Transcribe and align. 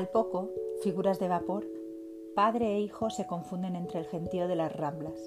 Al 0.00 0.08
poco, 0.08 0.48
figuras 0.82 1.18
de 1.18 1.28
vapor, 1.28 1.66
padre 2.34 2.72
e 2.72 2.80
hijo 2.80 3.10
se 3.10 3.26
confunden 3.26 3.76
entre 3.76 3.98
el 3.98 4.06
gentío 4.06 4.48
de 4.48 4.56
las 4.56 4.74
ramblas, 4.74 5.20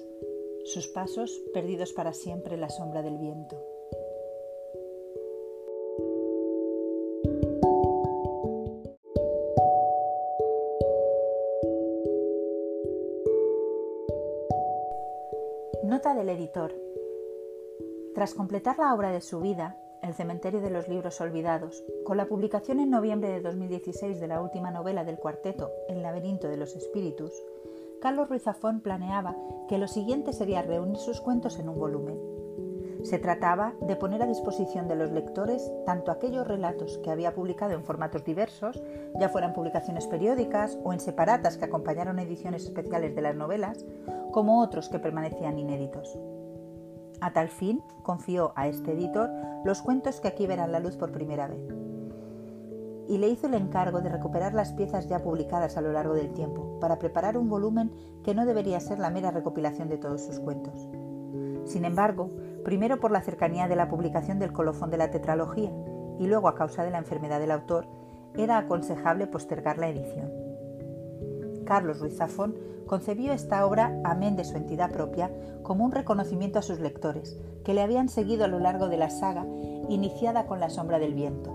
sus 0.65 0.87
pasos 0.87 1.43
perdidos 1.53 1.93
para 1.93 2.11
siempre 2.11 2.55
en 2.55 2.61
la 2.61 2.69
sombra 2.69 3.03
del 3.03 3.19
viento. 3.19 3.55
Nota 15.83 16.15
del 16.15 16.29
editor. 16.29 16.73
Tras 18.15 18.33
completar 18.33 18.79
la 18.79 18.95
obra 18.95 19.11
de 19.11 19.21
su 19.21 19.39
vida, 19.39 19.82
El 20.03 20.13
cementerio 20.13 20.59
de 20.59 20.69
los 20.69 20.89
libros 20.89 21.21
olvidados, 21.21 21.81
con 22.03 22.17
la 22.17 22.25
publicación 22.25 22.81
en 22.81 22.89
noviembre 22.89 23.29
de 23.29 23.39
2016 23.39 24.19
de 24.19 24.27
la 24.27 24.41
última 24.41 24.69
novela 24.69 25.05
del 25.05 25.17
cuarteto, 25.17 25.71
El 25.87 26.03
laberinto 26.03 26.49
de 26.49 26.57
los 26.57 26.75
espíritus, 26.75 27.31
Carlos 28.01 28.27
Ruiz 28.27 28.43
Zafón 28.43 28.81
planeaba 28.81 29.37
que 29.69 29.77
lo 29.77 29.87
siguiente 29.87 30.33
sería 30.33 30.61
reunir 30.61 30.97
sus 30.97 31.21
cuentos 31.21 31.57
en 31.57 31.69
un 31.69 31.79
volumen. 31.79 32.19
Se 33.03 33.17
trataba 33.17 33.75
de 33.79 33.95
poner 33.95 34.21
a 34.21 34.27
disposición 34.27 34.89
de 34.89 34.97
los 34.97 35.09
lectores 35.09 35.71
tanto 35.85 36.11
aquellos 36.11 36.45
relatos 36.45 36.97
que 36.97 37.09
había 37.09 37.33
publicado 37.33 37.71
en 37.71 37.85
formatos 37.85 38.25
diversos, 38.25 38.83
ya 39.17 39.29
fueran 39.29 39.53
publicaciones 39.53 40.05
periódicas 40.07 40.77
o 40.83 40.91
en 40.91 40.99
separatas 40.99 41.55
que 41.55 41.63
acompañaron 41.63 42.19
ediciones 42.19 42.65
especiales 42.65 43.15
de 43.15 43.21
las 43.21 43.37
novelas, 43.37 43.85
como 44.33 44.61
otros 44.61 44.89
que 44.89 44.99
permanecían 44.99 45.57
inéditos. 45.57 46.19
A 47.23 47.31
tal 47.31 47.47
fin, 47.47 47.81
confió 48.01 48.51
a 48.57 48.67
este 48.67 48.91
editor 48.91 49.29
los 49.63 49.81
cuentos 49.81 50.19
que 50.19 50.27
aquí 50.27 50.45
verán 50.45 50.73
la 50.73 50.81
luz 50.81 50.97
por 50.97 51.13
primera 51.13 51.47
vez. 51.47 51.65
Y 53.07 53.17
le 53.17 53.29
hizo 53.29 53.47
el 53.47 53.53
encargo 53.53 54.01
de 54.01 54.09
recuperar 54.09 54.53
las 54.53 54.73
piezas 54.73 55.07
ya 55.07 55.19
publicadas 55.19 55.77
a 55.77 55.81
lo 55.81 55.93
largo 55.93 56.15
del 56.15 56.33
tiempo, 56.33 56.77
para 56.81 56.99
preparar 56.99 57.37
un 57.37 57.47
volumen 57.47 57.93
que 58.25 58.35
no 58.35 58.45
debería 58.45 58.81
ser 58.81 58.99
la 58.99 59.09
mera 59.09 59.31
recopilación 59.31 59.87
de 59.87 59.99
todos 59.99 60.21
sus 60.21 60.41
cuentos. 60.41 60.89
Sin 61.63 61.85
embargo, 61.85 62.29
primero 62.65 62.99
por 62.99 63.11
la 63.11 63.21
cercanía 63.21 63.69
de 63.69 63.77
la 63.77 63.87
publicación 63.87 64.37
del 64.37 64.51
colofón 64.51 64.89
de 64.89 64.97
la 64.97 65.09
tetralogía 65.09 65.71
y 66.19 66.27
luego 66.27 66.49
a 66.49 66.55
causa 66.55 66.83
de 66.83 66.91
la 66.91 66.97
enfermedad 66.97 67.39
del 67.39 67.51
autor, 67.51 67.87
era 68.35 68.57
aconsejable 68.57 69.27
postergar 69.27 69.77
la 69.77 69.87
edición. 69.87 70.42
Carlos 71.63 71.99
Ruiz 71.99 72.17
Zafón 72.17 72.55
concebió 72.87 73.33
esta 73.33 73.65
obra, 73.65 73.99
amén 74.03 74.35
de 74.35 74.43
su 74.43 74.57
entidad 74.57 74.91
propia, 74.91 75.31
como 75.63 75.85
un 75.85 75.91
reconocimiento 75.91 76.59
a 76.59 76.61
sus 76.61 76.79
lectores, 76.79 77.39
que 77.63 77.73
le 77.73 77.81
habían 77.81 78.09
seguido 78.09 78.45
a 78.45 78.47
lo 78.47 78.59
largo 78.59 78.89
de 78.89 78.97
la 78.97 79.09
saga 79.09 79.45
iniciada 79.89 80.45
con 80.45 80.59
La 80.59 80.69
sombra 80.69 80.99
del 80.99 81.13
viento. 81.13 81.51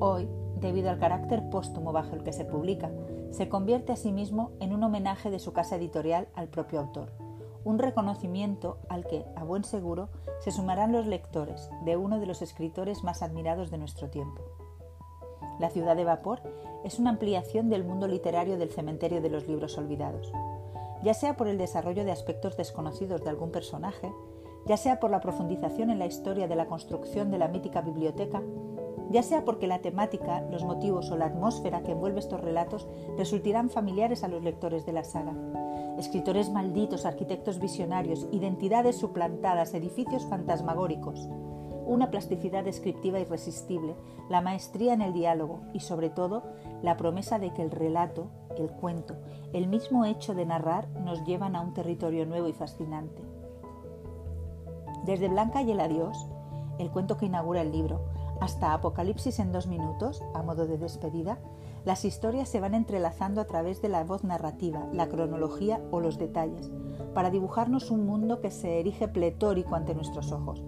Hoy, 0.00 0.28
debido 0.60 0.90
al 0.90 0.98
carácter 0.98 1.48
póstumo 1.50 1.92
bajo 1.92 2.14
el 2.14 2.22
que 2.22 2.32
se 2.32 2.44
publica, 2.44 2.90
se 3.30 3.48
convierte 3.48 3.92
a 3.92 3.96
sí 3.96 4.12
mismo 4.12 4.52
en 4.60 4.72
un 4.72 4.82
homenaje 4.82 5.30
de 5.30 5.38
su 5.38 5.52
casa 5.52 5.76
editorial 5.76 6.28
al 6.34 6.48
propio 6.48 6.80
autor, 6.80 7.12
un 7.64 7.78
reconocimiento 7.78 8.78
al 8.88 9.06
que, 9.06 9.24
a 9.36 9.44
buen 9.44 9.64
seguro, 9.64 10.08
se 10.40 10.50
sumarán 10.50 10.92
los 10.92 11.06
lectores 11.06 11.70
de 11.84 11.96
uno 11.96 12.18
de 12.18 12.26
los 12.26 12.42
escritores 12.42 13.04
más 13.04 13.22
admirados 13.22 13.70
de 13.70 13.78
nuestro 13.78 14.10
tiempo. 14.10 14.42
La 15.62 15.70
ciudad 15.70 15.94
de 15.94 16.02
vapor 16.02 16.40
es 16.82 16.98
una 16.98 17.10
ampliación 17.10 17.70
del 17.70 17.84
mundo 17.84 18.08
literario 18.08 18.58
del 18.58 18.70
cementerio 18.70 19.22
de 19.22 19.30
los 19.30 19.46
libros 19.46 19.78
olvidados, 19.78 20.32
ya 21.04 21.14
sea 21.14 21.36
por 21.36 21.46
el 21.46 21.56
desarrollo 21.56 22.04
de 22.04 22.10
aspectos 22.10 22.56
desconocidos 22.56 23.22
de 23.22 23.30
algún 23.30 23.52
personaje, 23.52 24.12
ya 24.66 24.76
sea 24.76 24.98
por 24.98 25.12
la 25.12 25.20
profundización 25.20 25.90
en 25.90 26.00
la 26.00 26.06
historia 26.06 26.48
de 26.48 26.56
la 26.56 26.66
construcción 26.66 27.30
de 27.30 27.38
la 27.38 27.46
mítica 27.46 27.80
biblioteca, 27.80 28.42
ya 29.10 29.22
sea 29.22 29.44
porque 29.44 29.68
la 29.68 29.78
temática, 29.78 30.40
los 30.50 30.64
motivos 30.64 31.12
o 31.12 31.16
la 31.16 31.26
atmósfera 31.26 31.84
que 31.84 31.92
envuelve 31.92 32.18
estos 32.18 32.40
relatos 32.40 32.88
resultarán 33.16 33.70
familiares 33.70 34.24
a 34.24 34.28
los 34.28 34.42
lectores 34.42 34.84
de 34.84 34.94
la 34.94 35.04
saga. 35.04 35.36
Escritores 35.96 36.50
malditos, 36.50 37.06
arquitectos 37.06 37.60
visionarios, 37.60 38.26
identidades 38.32 38.96
suplantadas, 38.96 39.74
edificios 39.74 40.26
fantasmagóricos, 40.26 41.28
una 41.92 42.10
plasticidad 42.10 42.64
descriptiva 42.64 43.20
irresistible, 43.20 43.94
la 44.28 44.40
maestría 44.40 44.94
en 44.94 45.02
el 45.02 45.12
diálogo 45.12 45.60
y 45.72 45.80
sobre 45.80 46.10
todo 46.10 46.42
la 46.82 46.96
promesa 46.96 47.38
de 47.38 47.52
que 47.52 47.62
el 47.62 47.70
relato, 47.70 48.28
el 48.56 48.70
cuento, 48.70 49.16
el 49.52 49.68
mismo 49.68 50.04
hecho 50.04 50.34
de 50.34 50.46
narrar 50.46 50.88
nos 51.04 51.24
llevan 51.24 51.54
a 51.54 51.60
un 51.60 51.74
territorio 51.74 52.24
nuevo 52.24 52.48
y 52.48 52.52
fascinante. 52.52 53.22
Desde 55.04 55.28
Blanca 55.28 55.62
y 55.62 55.70
el 55.70 55.80
adiós, 55.80 56.26
el 56.78 56.90
cuento 56.90 57.16
que 57.16 57.26
inaugura 57.26 57.60
el 57.60 57.72
libro, 57.72 58.00
hasta 58.40 58.72
Apocalipsis 58.72 59.38
en 59.38 59.52
dos 59.52 59.66
minutos, 59.66 60.22
a 60.34 60.42
modo 60.42 60.66
de 60.66 60.78
despedida, 60.78 61.38
las 61.84 62.04
historias 62.04 62.48
se 62.48 62.60
van 62.60 62.74
entrelazando 62.74 63.40
a 63.40 63.46
través 63.46 63.82
de 63.82 63.88
la 63.88 64.04
voz 64.04 64.24
narrativa, 64.24 64.86
la 64.92 65.08
cronología 65.08 65.80
o 65.90 66.00
los 66.00 66.16
detalles, 66.16 66.70
para 67.14 67.30
dibujarnos 67.30 67.90
un 67.90 68.06
mundo 68.06 68.40
que 68.40 68.50
se 68.50 68.80
erige 68.80 69.08
pletórico 69.08 69.74
ante 69.74 69.94
nuestros 69.94 70.32
ojos, 70.32 70.62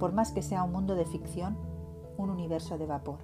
por 0.00 0.12
más 0.12 0.32
que 0.32 0.42
sea 0.42 0.64
un 0.64 0.72
mundo 0.72 0.96
de 0.96 1.04
ficción, 1.04 1.56
un 2.16 2.30
universo 2.30 2.76
de 2.76 2.86
vapor. 2.86 3.18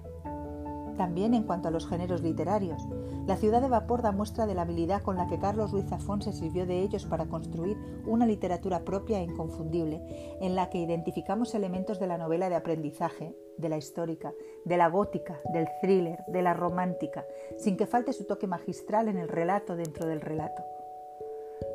También 0.97 1.35
en 1.35 1.43
cuanto 1.43 1.67
a 1.67 1.71
los 1.71 1.87
géneros 1.87 2.21
literarios, 2.21 2.81
la 3.27 3.37
ciudad 3.37 3.61
de 3.61 3.69
vapor 3.69 4.01
da 4.01 4.11
muestra 4.11 4.47
de 4.47 4.55
la 4.55 4.63
habilidad 4.63 5.03
con 5.03 5.15
la 5.15 5.27
que 5.27 5.37
Carlos 5.37 5.71
Ruiz 5.71 5.85
Zafón 5.85 6.21
se 6.21 6.33
sirvió 6.33 6.65
de 6.65 6.81
ellos 6.81 7.05
para 7.05 7.27
construir 7.27 7.77
una 8.05 8.25
literatura 8.25 8.79
propia 8.83 9.19
e 9.19 9.23
inconfundible, 9.23 10.01
en 10.41 10.55
la 10.55 10.69
que 10.69 10.79
identificamos 10.79 11.53
elementos 11.53 11.99
de 11.99 12.07
la 12.07 12.17
novela 12.17 12.49
de 12.49 12.55
aprendizaje, 12.55 13.35
de 13.57 13.69
la 13.69 13.77
histórica, 13.77 14.33
de 14.65 14.77
la 14.77 14.87
gótica, 14.87 15.39
del 15.53 15.67
thriller, 15.81 16.19
de 16.27 16.41
la 16.41 16.53
romántica, 16.53 17.25
sin 17.57 17.77
que 17.77 17.85
falte 17.85 18.13
su 18.13 18.25
toque 18.25 18.47
magistral 18.47 19.07
en 19.07 19.17
el 19.17 19.27
relato 19.27 19.75
dentro 19.75 20.07
del 20.07 20.21
relato. 20.21 20.63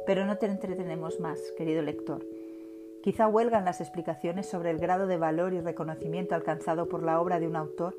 Pero 0.04 0.26
no 0.26 0.38
te 0.38 0.46
entretenemos 0.46 1.20
más, 1.20 1.38
querido 1.56 1.82
lector. 1.82 2.24
Quizá 3.02 3.26
huelgan 3.26 3.64
las 3.64 3.80
explicaciones 3.80 4.46
sobre 4.46 4.70
el 4.70 4.78
grado 4.78 5.08
de 5.08 5.16
valor 5.16 5.54
y 5.54 5.60
reconocimiento 5.60 6.36
alcanzado 6.36 6.88
por 6.88 7.02
la 7.02 7.20
obra 7.20 7.40
de 7.40 7.48
un 7.48 7.56
autor 7.56 7.96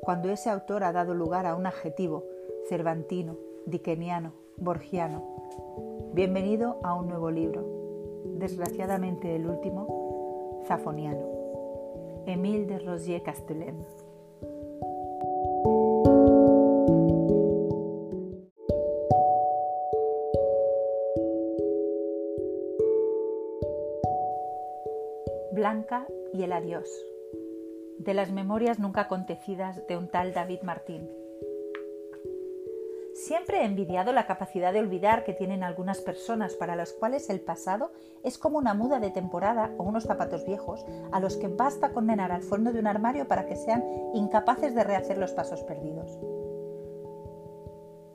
cuando 0.00 0.30
ese 0.30 0.48
autor 0.48 0.82
ha 0.84 0.92
dado 0.92 1.14
lugar 1.14 1.46
a 1.46 1.54
un 1.56 1.66
adjetivo 1.66 2.24
cervantino, 2.68 3.36
dickeniano, 3.66 4.32
borgiano. 4.56 5.22
Bienvenido 6.14 6.80
a 6.82 6.94
un 6.94 7.08
nuevo 7.08 7.30
libro, 7.30 7.66
desgraciadamente 8.38 9.36
el 9.36 9.46
último, 9.46 10.64
zafoniano. 10.66 12.24
Émile 12.26 12.64
de 12.64 12.78
Rosier. 12.78 13.22
Y 26.32 26.42
el 26.42 26.52
adiós. 26.52 26.88
De 27.98 28.12
las 28.12 28.32
memorias 28.32 28.78
nunca 28.78 29.02
acontecidas 29.02 29.86
de 29.86 29.96
un 29.96 30.08
tal 30.08 30.34
David 30.34 30.62
Martín. 30.62 31.08
Siempre 33.14 33.60
he 33.60 33.64
envidiado 33.64 34.12
la 34.12 34.26
capacidad 34.26 34.72
de 34.72 34.80
olvidar 34.80 35.24
que 35.24 35.32
tienen 35.32 35.62
algunas 35.62 36.00
personas 36.00 36.54
para 36.54 36.76
las 36.76 36.92
cuales 36.92 37.30
el 37.30 37.40
pasado 37.40 37.92
es 38.24 38.36
como 38.36 38.58
una 38.58 38.74
muda 38.74 39.00
de 39.00 39.10
temporada 39.10 39.72
o 39.78 39.84
unos 39.84 40.04
zapatos 40.04 40.44
viejos 40.44 40.84
a 41.12 41.20
los 41.20 41.36
que 41.36 41.48
basta 41.48 41.92
condenar 41.92 42.30
al 42.30 42.42
fondo 42.42 42.72
de 42.72 42.80
un 42.80 42.86
armario 42.86 43.26
para 43.26 43.46
que 43.46 43.56
sean 43.56 43.82
incapaces 44.12 44.74
de 44.74 44.84
rehacer 44.84 45.18
los 45.18 45.32
pasos 45.32 45.62
perdidos. 45.62 46.18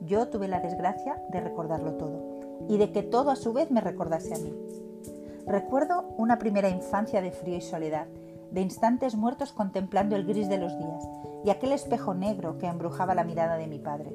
Yo 0.00 0.28
tuve 0.28 0.46
la 0.46 0.60
desgracia 0.60 1.20
de 1.30 1.40
recordarlo 1.40 1.94
todo 1.94 2.68
y 2.68 2.76
de 2.76 2.92
que 2.92 3.02
todo 3.02 3.30
a 3.30 3.36
su 3.36 3.52
vez 3.52 3.70
me 3.70 3.80
recordase 3.80 4.34
a 4.34 4.38
mí. 4.38 4.52
Recuerdo 5.46 6.14
una 6.18 6.38
primera 6.38 6.68
infancia 6.68 7.20
de 7.20 7.32
frío 7.32 7.56
y 7.56 7.60
soledad, 7.60 8.06
de 8.52 8.60
instantes 8.60 9.16
muertos 9.16 9.52
contemplando 9.52 10.14
el 10.14 10.24
gris 10.24 10.48
de 10.48 10.58
los 10.58 10.78
días 10.78 11.08
y 11.44 11.50
aquel 11.50 11.72
espejo 11.72 12.14
negro 12.14 12.58
que 12.58 12.66
embrujaba 12.66 13.14
la 13.14 13.24
mirada 13.24 13.56
de 13.56 13.66
mi 13.66 13.78
padre. 13.78 14.14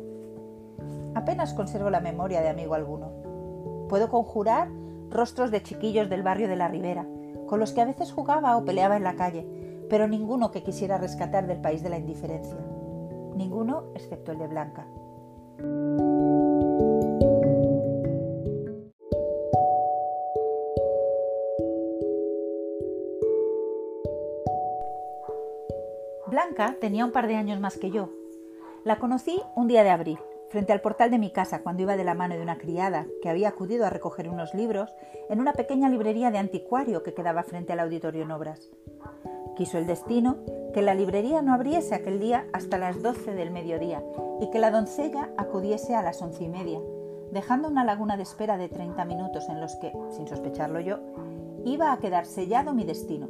Apenas 1.15 1.53
conservo 1.53 1.89
la 1.89 1.99
memoria 1.99 2.41
de 2.41 2.49
amigo 2.49 2.75
alguno. 2.75 3.11
Puedo 3.89 4.09
conjurar 4.09 4.69
rostros 5.09 5.51
de 5.51 5.63
chiquillos 5.63 6.09
del 6.09 6.23
barrio 6.23 6.47
de 6.47 6.55
la 6.55 6.67
Ribera, 6.67 7.07
con 7.47 7.59
los 7.59 7.73
que 7.73 7.81
a 7.81 7.85
veces 7.85 8.11
jugaba 8.11 8.55
o 8.55 8.63
peleaba 8.63 8.95
en 8.95 9.03
la 9.03 9.15
calle, 9.15 9.47
pero 9.89 10.07
ninguno 10.07 10.51
que 10.51 10.63
quisiera 10.63 10.97
rescatar 10.97 11.47
del 11.47 11.61
país 11.61 11.81
de 11.81 11.89
la 11.89 11.97
indiferencia. 11.97 12.57
Ninguno 13.35 13.85
excepto 13.95 14.31
el 14.31 14.39
de 14.39 14.47
Blanca. 14.47 14.87
Blanca 26.57 26.79
tenía 26.79 27.05
un 27.05 27.11
par 27.11 27.27
de 27.27 27.35
años 27.35 27.59
más 27.59 27.77
que 27.77 27.91
yo. 27.91 28.09
La 28.83 28.97
conocí 28.97 29.39
un 29.55 29.67
día 29.67 29.83
de 29.83 29.91
abril, 29.91 30.17
frente 30.49 30.73
al 30.73 30.81
portal 30.81 31.11
de 31.11 31.19
mi 31.19 31.31
casa, 31.31 31.61
cuando 31.61 31.83
iba 31.83 31.95
de 31.95 32.03
la 32.03 32.15
mano 32.15 32.33
de 32.33 32.41
una 32.41 32.57
criada 32.57 33.05
que 33.21 33.29
había 33.29 33.49
acudido 33.49 33.85
a 33.85 33.91
recoger 33.91 34.27
unos 34.27 34.55
libros 34.55 34.95
en 35.29 35.39
una 35.39 35.53
pequeña 35.53 35.87
librería 35.87 36.31
de 36.31 36.39
anticuario 36.39 37.03
que 37.03 37.13
quedaba 37.13 37.43
frente 37.43 37.73
al 37.73 37.79
auditorio 37.81 38.23
en 38.23 38.31
obras. 38.31 38.71
Quiso 39.55 39.77
el 39.77 39.85
destino 39.85 40.37
que 40.73 40.81
la 40.81 40.95
librería 40.95 41.43
no 41.43 41.53
abriese 41.53 41.93
aquel 41.93 42.19
día 42.19 42.47
hasta 42.53 42.79
las 42.79 43.03
doce 43.03 43.35
del 43.35 43.51
mediodía 43.51 44.03
y 44.41 44.49
que 44.49 44.59
la 44.59 44.71
doncella 44.71 45.29
acudiese 45.37 45.93
a 45.93 46.01
las 46.01 46.19
once 46.23 46.43
y 46.43 46.49
media, 46.49 46.79
dejando 47.31 47.67
una 47.67 47.85
laguna 47.85 48.17
de 48.17 48.23
espera 48.23 48.57
de 48.57 48.69
treinta 48.69 49.05
minutos 49.05 49.47
en 49.49 49.61
los 49.61 49.75
que, 49.75 49.93
sin 50.09 50.27
sospecharlo 50.27 50.79
yo, 50.79 50.97
iba 51.65 51.91
a 51.91 51.99
quedar 51.99 52.25
sellado 52.25 52.73
mi 52.73 52.83
destino. 52.83 53.29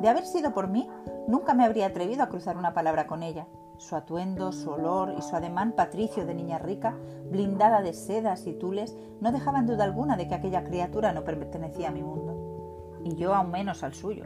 De 0.00 0.08
haber 0.10 0.26
sido 0.26 0.52
por 0.52 0.68
mí, 0.68 0.86
nunca 1.26 1.54
me 1.54 1.64
habría 1.64 1.86
atrevido 1.86 2.22
a 2.22 2.28
cruzar 2.28 2.56
una 2.56 2.74
palabra 2.74 3.06
con 3.06 3.22
ella. 3.22 3.46
Su 3.78 3.94
atuendo, 3.94 4.52
su 4.52 4.70
olor 4.70 5.14
y 5.18 5.22
su 5.22 5.36
ademán 5.36 5.72
patricio 5.72 6.24
de 6.24 6.34
niña 6.34 6.58
rica, 6.58 6.96
blindada 7.30 7.82
de 7.82 7.92
sedas 7.92 8.46
y 8.46 8.54
tules, 8.54 8.96
no 9.20 9.32
dejaban 9.32 9.66
duda 9.66 9.84
alguna 9.84 10.16
de 10.16 10.28
que 10.28 10.34
aquella 10.34 10.64
criatura 10.64 11.12
no 11.12 11.24
pertenecía 11.24 11.88
a 11.88 11.92
mi 11.92 12.02
mundo, 12.02 13.00
y 13.04 13.14
yo 13.16 13.34
aún 13.34 13.50
menos 13.50 13.82
al 13.82 13.94
suyo. 13.94 14.24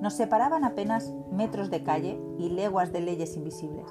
Nos 0.00 0.14
separaban 0.14 0.64
apenas 0.64 1.12
metros 1.32 1.70
de 1.70 1.82
calle 1.82 2.20
y 2.38 2.50
leguas 2.50 2.92
de 2.92 3.00
leyes 3.00 3.36
invisibles. 3.36 3.86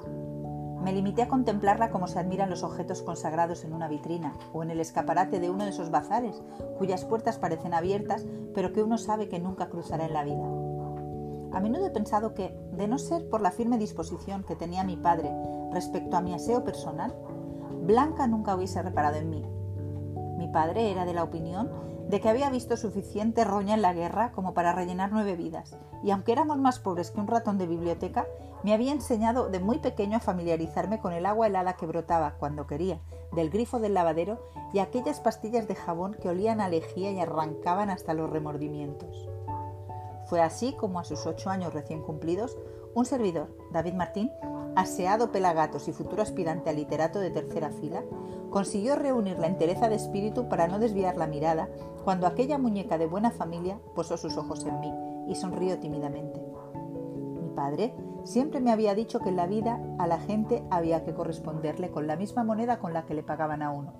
Me 0.82 0.92
limité 0.92 1.22
a 1.22 1.28
contemplarla 1.28 1.90
como 1.90 2.06
se 2.06 2.18
admiran 2.18 2.50
los 2.50 2.62
objetos 2.62 3.02
consagrados 3.02 3.64
en 3.64 3.72
una 3.72 3.88
vitrina 3.88 4.34
o 4.52 4.62
en 4.62 4.70
el 4.70 4.80
escaparate 4.80 5.40
de 5.40 5.48
uno 5.48 5.64
de 5.64 5.70
esos 5.70 5.90
bazares, 5.90 6.42
cuyas 6.78 7.04
puertas 7.04 7.38
parecen 7.38 7.72
abiertas, 7.72 8.26
pero 8.54 8.72
que 8.72 8.82
uno 8.82 8.98
sabe 8.98 9.28
que 9.28 9.40
nunca 9.40 9.70
cruzará 9.70 10.04
en 10.04 10.12
la 10.12 10.24
vida. 10.24 10.63
A 11.54 11.60
menudo 11.60 11.86
he 11.86 11.90
pensado 11.90 12.34
que, 12.34 12.52
de 12.72 12.88
no 12.88 12.98
ser 12.98 13.28
por 13.28 13.40
la 13.40 13.52
firme 13.52 13.78
disposición 13.78 14.42
que 14.42 14.56
tenía 14.56 14.82
mi 14.82 14.96
padre 14.96 15.30
respecto 15.72 16.16
a 16.16 16.20
mi 16.20 16.34
aseo 16.34 16.64
personal, 16.64 17.14
Blanca 17.82 18.26
nunca 18.26 18.56
hubiese 18.56 18.82
reparado 18.82 19.16
en 19.16 19.30
mí. 19.30 19.44
Mi 20.36 20.48
padre 20.48 20.90
era 20.90 21.04
de 21.04 21.14
la 21.14 21.22
opinión 21.22 21.70
de 22.08 22.20
que 22.20 22.28
había 22.28 22.50
visto 22.50 22.76
suficiente 22.76 23.44
roña 23.44 23.74
en 23.74 23.82
la 23.82 23.94
guerra 23.94 24.32
como 24.32 24.52
para 24.52 24.72
rellenar 24.72 25.10
nueve 25.12 25.36
vidas, 25.36 25.78
y 26.02 26.10
aunque 26.10 26.32
éramos 26.32 26.58
más 26.58 26.80
pobres 26.80 27.10
que 27.10 27.20
un 27.20 27.28
ratón 27.28 27.56
de 27.56 27.66
biblioteca, 27.66 28.26
me 28.62 28.74
había 28.74 28.92
enseñado 28.92 29.48
de 29.48 29.60
muy 29.60 29.78
pequeño 29.78 30.16
a 30.16 30.20
familiarizarme 30.20 30.98
con 30.98 31.12
el 31.12 31.24
agua 31.24 31.46
helada 31.46 31.74
que 31.74 31.86
brotaba, 31.86 32.34
cuando 32.38 32.66
quería, 32.66 32.98
del 33.32 33.50
grifo 33.50 33.78
del 33.78 33.94
lavadero 33.94 34.48
y 34.72 34.80
aquellas 34.80 35.20
pastillas 35.20 35.68
de 35.68 35.74
jabón 35.74 36.14
que 36.14 36.28
olían 36.28 36.60
a 36.60 36.68
lejía 36.68 37.12
y 37.12 37.20
arrancaban 37.20 37.90
hasta 37.90 38.14
los 38.14 38.30
remordimientos. 38.30 39.28
Fue 40.26 40.40
así 40.40 40.72
como 40.72 40.98
a 40.98 41.04
sus 41.04 41.26
ocho 41.26 41.50
años 41.50 41.74
recién 41.74 42.02
cumplidos, 42.02 42.56
un 42.94 43.04
servidor, 43.04 43.56
David 43.72 43.94
Martín, 43.94 44.30
aseado 44.76 45.30
pelagatos 45.30 45.88
y 45.88 45.92
futuro 45.92 46.22
aspirante 46.22 46.70
a 46.70 46.72
literato 46.72 47.18
de 47.20 47.30
tercera 47.30 47.70
fila, 47.70 48.02
consiguió 48.50 48.96
reunir 48.96 49.38
la 49.38 49.46
entereza 49.46 49.88
de 49.88 49.96
espíritu 49.96 50.48
para 50.48 50.68
no 50.68 50.78
desviar 50.78 51.16
la 51.16 51.26
mirada 51.26 51.68
cuando 52.04 52.26
aquella 52.26 52.58
muñeca 52.58 52.98
de 52.98 53.06
buena 53.06 53.30
familia 53.30 53.78
posó 53.94 54.16
sus 54.16 54.36
ojos 54.36 54.64
en 54.64 54.80
mí 54.80 54.92
y 55.28 55.34
sonrió 55.34 55.78
tímidamente. 55.78 56.40
Mi 57.42 57.48
padre 57.54 57.94
siempre 58.24 58.60
me 58.60 58.72
había 58.72 58.94
dicho 58.94 59.20
que 59.20 59.28
en 59.28 59.36
la 59.36 59.46
vida 59.46 59.80
a 59.98 60.06
la 60.06 60.18
gente 60.18 60.64
había 60.70 61.04
que 61.04 61.14
corresponderle 61.14 61.90
con 61.90 62.06
la 62.06 62.16
misma 62.16 62.44
moneda 62.44 62.78
con 62.78 62.92
la 62.92 63.04
que 63.06 63.14
le 63.14 63.22
pagaban 63.22 63.62
a 63.62 63.70
uno. 63.70 63.92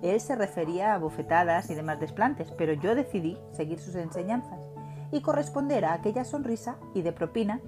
Él 0.00 0.20
se 0.20 0.34
refería 0.34 0.94
a 0.94 0.98
bofetadas 0.98 1.70
y 1.70 1.74
demás 1.74 2.00
desplantes, 2.00 2.50
pero 2.52 2.72
yo 2.72 2.94
decidí 2.94 3.38
seguir 3.52 3.78
sus 3.78 3.94
enseñanzas 3.94 4.61
y 5.12 5.20
corresponder 5.20 5.84
a 5.84 5.92
aquella 5.92 6.24
sonrisa 6.24 6.78
y 6.94 7.02
de 7.02 7.12
propina 7.12 7.60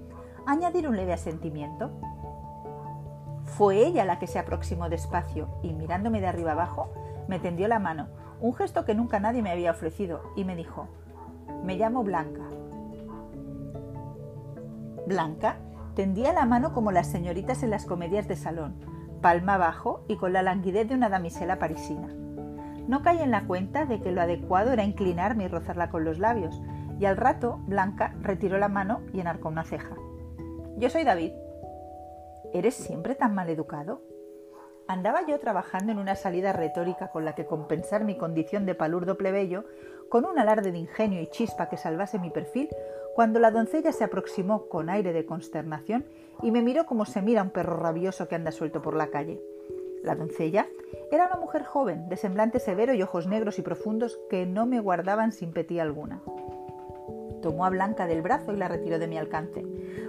añadir 0.45 0.87
un 0.87 0.97
leve 0.97 1.13
asentimiento. 1.13 1.91
Fue 3.45 3.85
ella 3.85 4.03
la 4.03 4.19
que 4.19 4.27
se 4.27 4.39
aproximó 4.39 4.89
despacio 4.89 5.47
y 5.63 5.71
mirándome 5.71 6.19
de 6.19 6.27
arriba 6.27 6.51
abajo 6.51 6.89
me 7.27 7.39
tendió 7.39 7.67
la 7.67 7.79
mano, 7.79 8.07
un 8.39 8.53
gesto 8.53 8.85
que 8.85 8.95
nunca 8.95 9.19
nadie 9.19 9.41
me 9.41 9.51
había 9.51 9.71
ofrecido, 9.71 10.21
y 10.35 10.43
me 10.43 10.55
dijo, 10.55 10.87
me 11.63 11.77
llamo 11.77 12.03
Blanca. 12.03 12.43
Blanca 15.07 15.57
tendía 15.95 16.33
la 16.33 16.45
mano 16.45 16.73
como 16.73 16.91
las 16.91 17.07
señoritas 17.07 17.63
en 17.63 17.69
las 17.69 17.85
comedias 17.85 18.27
de 18.27 18.35
salón, 18.35 18.75
palma 19.21 19.55
abajo 19.55 20.03
y 20.07 20.17
con 20.17 20.33
la 20.33 20.43
languidez 20.43 20.87
de 20.87 20.95
una 20.95 21.09
damisela 21.09 21.57
parisina. 21.57 22.07
No 22.87 23.01
caí 23.01 23.21
en 23.21 23.31
la 23.31 23.47
cuenta 23.47 23.85
de 23.85 23.99
que 24.01 24.11
lo 24.11 24.21
adecuado 24.21 24.71
era 24.71 24.83
inclinarme 24.83 25.45
y 25.45 25.47
rozarla 25.47 25.89
con 25.89 26.03
los 26.03 26.19
labios, 26.19 26.61
y 26.99 27.05
al 27.05 27.17
rato 27.17 27.59
Blanca 27.65 28.15
retiró 28.21 28.57
la 28.57 28.69
mano 28.69 29.01
y 29.13 29.19
enarcó 29.19 29.49
una 29.49 29.63
ceja. 29.63 29.95
Yo 30.77 30.89
soy 30.89 31.03
David. 31.03 31.31
¿Eres 32.53 32.75
siempre 32.75 33.15
tan 33.15 33.35
mal 33.35 33.49
educado? 33.49 34.01
Andaba 34.87 35.25
yo 35.25 35.39
trabajando 35.39 35.91
en 35.91 35.97
una 35.97 36.15
salida 36.15 36.53
retórica 36.53 37.09
con 37.09 37.25
la 37.25 37.33
que 37.33 37.45
compensar 37.45 38.03
mi 38.03 38.17
condición 38.17 38.65
de 38.65 38.75
palurdo 38.75 39.17
plebeyo, 39.17 39.65
con 40.09 40.25
un 40.25 40.37
alarde 40.37 40.71
de 40.71 40.77
ingenio 40.77 41.21
y 41.21 41.27
chispa 41.27 41.69
que 41.69 41.77
salvase 41.77 42.19
mi 42.19 42.29
perfil, 42.29 42.69
cuando 43.15 43.39
la 43.39 43.49
doncella 43.49 43.91
se 43.91 44.03
aproximó 44.03 44.67
con 44.67 44.89
aire 44.89 45.11
de 45.11 45.25
consternación 45.25 46.05
y 46.43 46.51
me 46.51 46.61
miró 46.61 46.85
como 46.85 47.05
se 47.05 47.21
mira 47.21 47.41
un 47.41 47.49
perro 47.49 47.77
rabioso 47.77 48.27
que 48.27 48.35
anda 48.35 48.51
suelto 48.51 48.81
por 48.81 48.95
la 48.95 49.07
calle. 49.07 49.41
La 50.03 50.15
doncella 50.15 50.67
era 51.11 51.25
una 51.25 51.37
mujer 51.37 51.63
joven, 51.63 52.07
de 52.09 52.17
semblante 52.17 52.59
severo 52.59 52.93
y 52.93 53.01
ojos 53.01 53.25
negros 53.25 53.57
y 53.57 53.63
profundos 53.63 54.19
que 54.29 54.45
no 54.45 54.67
me 54.67 54.79
guardaban 54.79 55.31
simpatía 55.31 55.81
alguna. 55.81 56.21
Tomó 57.45 57.63
a 57.63 57.69
Blanca 57.69 58.07
del 58.07 58.23
brazo 58.23 58.53
y 58.53 58.57
la 58.57 58.67
retiró 58.67 58.97
de 58.97 59.07
mi 59.07 59.19
alcance. 59.19 59.63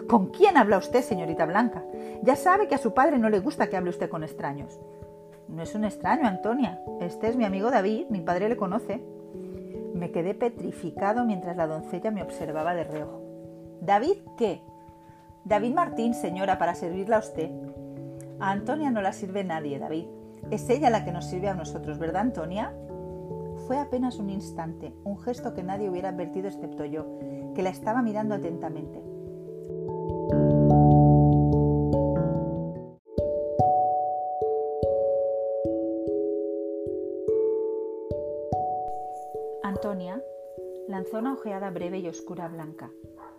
¿Con 0.09 0.29
quién 0.29 0.57
habla 0.57 0.79
usted, 0.79 1.03
señorita 1.03 1.45
Blanca? 1.45 1.85
Ya 2.23 2.35
sabe 2.35 2.67
que 2.67 2.77
a 2.77 2.79
su 2.79 2.95
padre 2.95 3.19
no 3.19 3.29
le 3.29 3.41
gusta 3.41 3.67
que 3.67 3.77
hable 3.77 3.91
usted 3.91 4.09
con 4.09 4.25
extraños. 4.25 4.81
No 5.47 5.63
es 5.63 5.75
un 5.75 5.85
extraño, 5.85 6.27
Antonia. 6.27 6.81
Este 6.99 7.29
es 7.29 7.37
mi 7.37 7.45
amigo 7.45 7.71
David, 7.71 8.07
mi 8.09 8.23
padre 8.23 8.49
le 8.49 8.57
conoce. 8.57 9.05
Me 9.93 10.13
quedé 10.13 10.33
petrificado 10.33 11.27
mientras 11.27 11.59
la 11.59 11.67
doncella 11.67 12.11
me 12.11 12.23
observaba 12.23 12.75
de 12.75 12.85
reojo. 12.85 13.21
¿David 13.83 14.17
qué? 14.39 14.63
David 15.45 15.75
Martín, 15.75 16.15
señora, 16.15 16.57
para 16.57 16.75
servirla 16.75 17.17
a 17.17 17.19
usted. 17.19 17.51
A 18.41 18.51
Antonia 18.51 18.91
no 18.91 19.03
la 19.03 19.13
sirve 19.13 19.45
nadie, 19.45 19.79
David. 19.79 20.07
Es 20.51 20.71
ella 20.71 20.89
la 20.89 21.05
que 21.05 21.13
nos 21.13 21.27
sirve 21.27 21.51
a 21.51 21.55
nosotros, 21.55 21.99
¿verdad, 21.99 22.23
Antonia? 22.23 22.73
Fue 23.67 23.79
apenas 23.79 24.21
un 24.21 24.31
instante, 24.31 24.93
un 25.03 25.19
gesto 25.19 25.53
que 25.53 25.65
nadie 25.65 25.91
hubiera 25.91 26.11
advertido 26.11 26.47
excepto 26.47 26.85
yo, 26.85 27.05
que 27.53 27.63
la 27.63 27.71
estaba 27.71 28.01
mirando 28.01 28.37
atentamente. 28.37 29.03
Antonia 39.65 40.23
lanzó 40.87 41.19
una 41.19 41.33
ojeada 41.33 41.71
breve 41.71 41.99
y 41.99 42.07
oscura 42.07 42.47
blanca, 42.47 42.93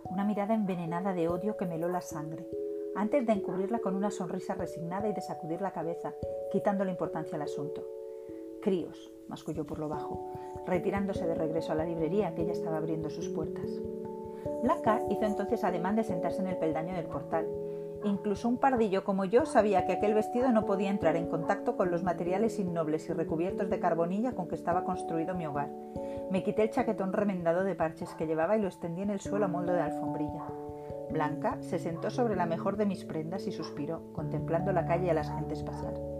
una 0.04 0.24
mirada 0.24 0.52
envenenada 0.52 1.14
de 1.14 1.28
odio 1.28 1.56
que 1.56 1.64
meló 1.64 1.88
la 1.88 2.02
sangre, 2.02 2.46
antes 2.94 3.24
de 3.24 3.32
encubrirla 3.32 3.78
con 3.78 3.94
una 3.94 4.10
sonrisa 4.10 4.54
resignada 4.54 5.08
y 5.08 5.14
de 5.14 5.22
sacudir 5.22 5.62
la 5.62 5.72
cabeza, 5.72 6.12
quitando 6.52 6.84
la 6.84 6.90
importancia 6.90 7.36
al 7.36 7.42
asunto. 7.42 7.97
Críos, 8.62 9.12
masculló 9.28 9.64
por 9.64 9.78
lo 9.78 9.88
bajo, 9.88 10.32
retirándose 10.66 11.26
de 11.26 11.34
regreso 11.34 11.72
a 11.72 11.76
la 11.76 11.84
librería 11.84 12.34
que 12.34 12.44
ya 12.44 12.52
estaba 12.52 12.78
abriendo 12.78 13.08
sus 13.10 13.28
puertas. 13.28 13.70
Blanca 14.62 15.00
hizo 15.10 15.24
entonces 15.24 15.62
ademán 15.64 15.96
de 15.96 16.04
sentarse 16.04 16.40
en 16.40 16.48
el 16.48 16.56
peldaño 16.56 16.94
del 16.94 17.06
portal. 17.06 17.46
Incluso 18.04 18.48
un 18.48 18.58
pardillo 18.58 19.04
como 19.04 19.24
yo 19.24 19.44
sabía 19.44 19.84
que 19.84 19.92
aquel 19.92 20.14
vestido 20.14 20.50
no 20.52 20.64
podía 20.64 20.90
entrar 20.90 21.16
en 21.16 21.26
contacto 21.26 21.76
con 21.76 21.90
los 21.90 22.02
materiales 22.02 22.58
innobles 22.58 23.08
y 23.08 23.12
recubiertos 23.12 23.70
de 23.70 23.80
carbonilla 23.80 24.32
con 24.32 24.48
que 24.48 24.54
estaba 24.54 24.84
construido 24.84 25.34
mi 25.34 25.46
hogar. 25.46 25.70
Me 26.30 26.42
quité 26.42 26.64
el 26.64 26.70
chaquetón 26.70 27.12
remendado 27.12 27.64
de 27.64 27.74
parches 27.74 28.14
que 28.14 28.26
llevaba 28.26 28.56
y 28.56 28.60
lo 28.60 28.68
extendí 28.68 29.02
en 29.02 29.10
el 29.10 29.20
suelo 29.20 29.46
a 29.46 29.48
modo 29.48 29.72
de 29.72 29.80
alfombrilla. 29.80 30.46
Blanca 31.10 31.56
se 31.60 31.78
sentó 31.78 32.10
sobre 32.10 32.36
la 32.36 32.46
mejor 32.46 32.76
de 32.76 32.86
mis 32.86 33.04
prendas 33.04 33.46
y 33.46 33.52
suspiró, 33.52 34.12
contemplando 34.12 34.72
la 34.72 34.86
calle 34.86 35.06
y 35.06 35.10
a 35.10 35.14
las 35.14 35.30
gentes 35.30 35.62
pasar. 35.62 36.17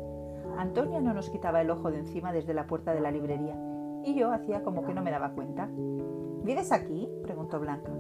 Antonia 0.59 1.01
no 1.01 1.15
nos 1.15 1.31
quitaba 1.31 1.61
el 1.61 1.71
ojo 1.71 1.93
de 1.93 2.01
encima 2.01 2.33
desde 2.33 2.53
la 2.53 2.67
puerta 2.67 2.93
de 2.93 3.01
la 3.01 3.13
librería, 3.13 3.57
y 4.03 4.19
yo 4.19 4.33
hacía 4.33 4.65
como 4.65 4.85
que 4.85 4.93
no 4.93 5.03
me 5.03 5.13
daba 5.13 5.31
cuenta. 5.31 5.69
¿Vives 6.43 6.73
aquí? 6.73 7.09
preguntó 7.23 7.61
Blanca. 7.61 7.93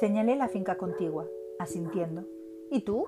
Señalé 0.00 0.36
la 0.36 0.48
finca 0.48 0.78
contigua, 0.78 1.26
asintiendo. 1.58 2.24
¿Y 2.70 2.80
tú? 2.86 3.04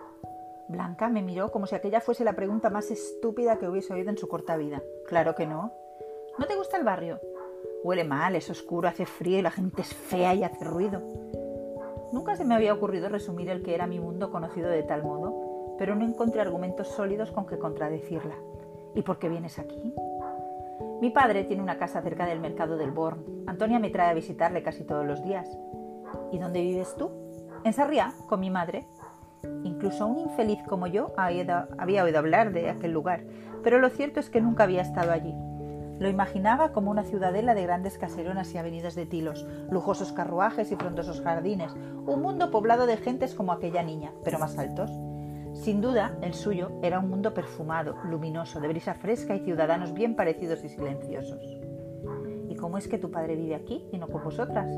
Blanca 0.69 1.09
me 1.09 1.23
miró 1.23 1.51
como 1.51 1.67
si 1.67 1.75
aquella 1.75 2.03
fuese 2.03 2.23
la 2.23 2.37
pregunta 2.37 2.69
más 2.69 2.91
estúpida 2.91 3.59
que 3.59 3.67
hubiese 3.67 3.95
oído 3.95 4.11
en 4.11 4.19
su 4.19 4.29
corta 4.29 4.59
vida. 4.59 4.83
Claro 5.07 5.35
que 5.35 5.47
no. 5.47 5.73
¿No 6.39 6.47
te 6.47 6.55
gusta 6.55 6.77
el 6.77 6.85
barrio? 6.85 7.19
Huele 7.89 8.05
mal, 8.05 8.37
es 8.37 8.51
oscuro, 8.51 8.87
hace 8.87 9.07
frío 9.07 9.39
y 9.39 9.43
la 9.43 9.51
gente 9.51 9.81
es 9.81 9.95
fea 9.95 10.35
y 10.35 10.45
hace 10.45 10.63
ruido. 10.63 11.01
Nunca 12.13 12.37
se 12.37 12.45
me 12.45 12.55
había 12.55 12.75
ocurrido 12.75 13.09
resumir 13.09 13.49
el 13.49 13.63
que 13.63 13.75
era 13.75 13.87
mi 13.87 13.99
mundo 13.99 14.31
conocido 14.31 14.69
de 14.69 14.83
tal 14.83 15.03
modo, 15.03 15.75
pero 15.79 15.95
no 15.95 16.05
encontré 16.05 16.43
argumentos 16.43 16.89
sólidos 16.89 17.31
con 17.31 17.47
que 17.47 17.59
contradecirla. 17.59 18.35
¿Y 18.95 19.01
por 19.01 19.19
qué 19.19 19.31
vienes 19.31 19.59
aquí? 19.59 19.95
Mi 21.01 21.09
padre 21.09 21.45
tiene 21.45 21.63
una 21.63 21.79
casa 21.79 22.03
cerca 22.03 22.27
del 22.27 22.41
mercado 22.41 22.77
del 22.77 22.91
Born. 22.91 23.25
Antonia 23.47 23.79
me 23.79 23.89
trae 23.89 24.11
a 24.11 24.15
visitarle 24.15 24.63
casi 24.63 24.85
todos 24.85 25.07
los 25.07 25.25
días. 25.25 25.49
¿Y 26.31 26.39
dónde 26.39 26.61
vives 26.61 26.95
tú? 26.95 27.11
En 27.65 27.73
Sarriá, 27.73 28.13
con 28.29 28.41
mi 28.41 28.51
madre. 28.51 28.87
Incluso 29.65 30.07
un 30.07 30.19
infeliz 30.19 30.63
como 30.69 30.89
yo 30.89 31.15
había 31.17 32.05
oído 32.05 32.19
hablar 32.19 32.53
de 32.53 32.69
aquel 32.69 32.93
lugar, 32.93 33.25
pero 33.63 33.79
lo 33.79 33.89
cierto 33.89 34.21
es 34.21 34.29
que 34.29 34.43
nunca 34.43 34.65
había 34.65 34.83
estado 34.83 35.11
allí. 35.11 35.35
Lo 35.99 36.09
imaginaba 36.09 36.73
como 36.73 36.91
una 36.91 37.03
ciudadela 37.03 37.55
de 37.55 37.65
grandes 37.65 37.99
caseronas 37.99 38.55
y 38.55 38.59
avenidas 38.59 38.95
de 38.95 39.07
tilos, 39.07 39.47
lujosos 39.71 40.13
carruajes 40.13 40.71
y 40.71 40.77
frondosos 40.77 41.21
jardines, 41.21 41.75
un 42.07 42.23
mundo 42.23 42.51
poblado 42.51 42.87
de 42.87 42.97
gentes 42.97 43.35
como 43.35 43.53
aquella 43.53 43.83
niña, 43.83 44.13
pero 44.23 44.39
más 44.39 44.57
altos. 44.59 44.91
Sin 45.55 45.81
duda, 45.81 46.17
el 46.23 46.35
suyo 46.35 46.71
era 46.83 47.01
un 47.01 47.09
mundo 47.09 47.35
perfumado, 47.35 47.97
luminoso, 48.05 48.61
de 48.61 48.69
brisa 48.69 48.95
fresca 48.95 49.35
y 49.35 49.41
ciudadanos 49.41 49.93
bien 49.93 50.15
parecidos 50.15 50.63
y 50.63 50.69
silenciosos. 50.69 51.43
¿Y 52.49 52.55
cómo 52.55 52.79
es 52.79 52.87
que 52.87 52.99
tu 52.99 53.11
padre 53.11 53.35
vive 53.35 53.57
aquí 53.57 53.85
y 53.91 53.99
no 53.99 54.07
con 54.07 54.23
vosotras? 54.23 54.71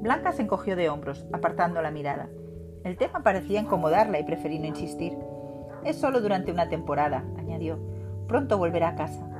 Blanca 0.00 0.32
se 0.32 0.42
encogió 0.42 0.76
de 0.76 0.88
hombros, 0.88 1.26
apartando 1.32 1.82
la 1.82 1.90
mirada. 1.90 2.30
El 2.84 2.96
tema 2.96 3.22
parecía 3.22 3.60
incomodarla 3.60 4.18
y 4.18 4.24
preferí 4.24 4.58
no 4.58 4.66
insistir. 4.66 5.16
Es 5.84 5.96
solo 5.96 6.20
durante 6.22 6.50
una 6.50 6.68
temporada, 6.68 7.22
añadió. 7.36 7.78
Pronto 8.26 8.56
volverá 8.56 8.88
a 8.88 8.94
casa. 8.94 9.31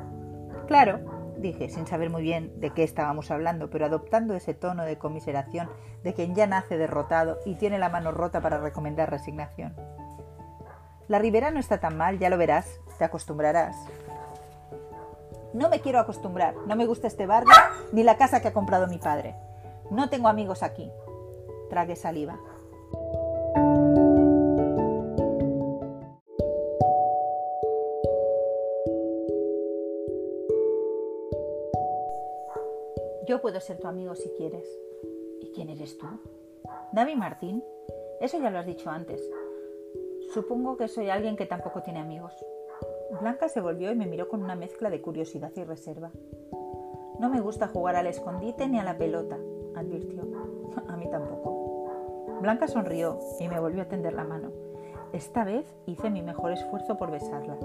Claro, 0.67 1.01
dije, 1.39 1.69
sin 1.69 1.87
saber 1.87 2.11
muy 2.11 2.23
bien 2.23 2.61
de 2.61 2.71
qué 2.71 2.83
estábamos 2.83 3.31
hablando, 3.31 3.69
pero 3.71 3.87
adoptando 3.87 4.35
ese 4.35 4.55
tono 4.55 4.85
de 4.85 4.99
comiseración 4.99 5.69
de 6.03 6.15
quien 6.15 6.35
ya 6.35 6.47
nace 6.47 6.79
derrotado 6.79 7.39
y 7.45 7.57
tiene 7.57 7.79
la 7.79 7.89
mano 7.89 8.13
rota 8.13 8.41
para 8.41 8.59
recomendar 8.59 9.11
resignación. 9.11 9.75
La 11.09 11.19
ribera 11.19 11.51
no 11.51 11.61
está 11.61 11.79
tan 11.79 11.97
mal, 11.97 12.19
ya 12.19 12.31
lo 12.31 12.39
verás, 12.39 12.81
te 12.99 13.05
acostumbrarás. 13.05 13.77
No 15.53 15.69
me 15.69 15.81
quiero 15.81 15.99
acostumbrar, 15.99 16.55
no 16.67 16.77
me 16.77 16.87
gusta 16.87 17.07
este 17.07 17.27
barrio 17.27 17.53
ni 17.93 18.03
la 18.03 18.17
casa 18.17 18.41
que 18.41 18.49
ha 18.49 18.53
comprado 18.55 18.87
mi 18.87 18.99
padre. 18.99 19.35
No 19.91 20.09
tengo 20.09 20.29
amigos 20.29 20.63
aquí. 20.63 20.91
Tragué 21.69 21.97
saliva. 21.97 22.39
Puedo 33.43 33.61
ser 33.61 33.79
tu 33.79 33.89
amigo 33.89 34.15
si 34.15 34.31
quieres. 34.31 34.67
¿Y 35.41 35.51
quién 35.51 35.69
eres 35.69 35.99
tú? 35.99 36.07
David 36.93 37.17
Martín. 37.17 37.63
Eso 38.21 38.39
ya 38.39 38.51
lo 38.51 38.61
has 38.61 38.67
dicho 38.67 38.89
antes. 38.89 39.21
Supongo 40.33 40.77
que 40.77 40.87
soy 40.87 41.11
alguien 41.11 41.37
que 41.37 41.45
tampoco 41.45 41.83
tiene 41.83 41.99
amigos. 41.99 42.33
Blanca 43.21 43.49
se 43.49 43.61
volvió 43.61 43.91
y 43.91 43.97
me 43.97 44.07
miró 44.07 44.29
con 44.29 44.43
una 44.43 44.55
mezcla 44.55 44.89
de 44.89 45.03
curiosidad 45.03 45.51
y 45.57 45.65
reserva. 45.65 46.13
No 47.19 47.29
me 47.29 47.41
gusta 47.41 47.67
jugar 47.67 47.97
al 47.97 48.07
escondite 48.07 48.69
ni 48.69 48.79
a 48.79 48.85
la 48.85 48.97
pelota, 48.97 49.37
advirtió. 49.75 50.23
A 50.89 50.97
mí 50.97 51.11
tampoco. 51.11 52.39
Blanca 52.41 52.69
sonrió 52.69 53.19
y 53.41 53.49
me 53.49 53.61
volvió 53.61 53.83
a 53.83 53.89
tender 53.89 54.15
la 54.15 54.25
mano. 54.25 54.51
Esta 55.13 55.45
vez 55.45 55.67
hice 55.87 56.11
mi 56.11 56.23
mejor 56.23 56.53
esfuerzo 56.53 56.97
por 56.97 57.11
besarla. 57.11 57.59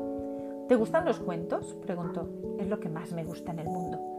¿Te 0.67 0.75
gustan 0.75 1.05
los 1.05 1.19
cuentos? 1.19 1.75
preguntó. 1.81 2.27
Es 2.59 2.67
lo 2.67 2.79
que 2.79 2.89
más 2.89 3.13
me 3.13 3.23
gusta 3.23 3.51
en 3.51 3.59
el 3.59 3.67
mundo. 3.67 4.16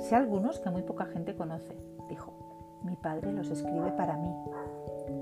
Sé 0.00 0.16
algunos 0.16 0.58
que 0.58 0.70
muy 0.70 0.82
poca 0.82 1.06
gente 1.06 1.36
conoce, 1.36 1.76
dijo. 2.08 2.32
Mi 2.82 2.96
padre 2.96 3.32
los 3.32 3.50
escribe 3.50 3.92
para 3.92 4.16
mí. 4.16 4.34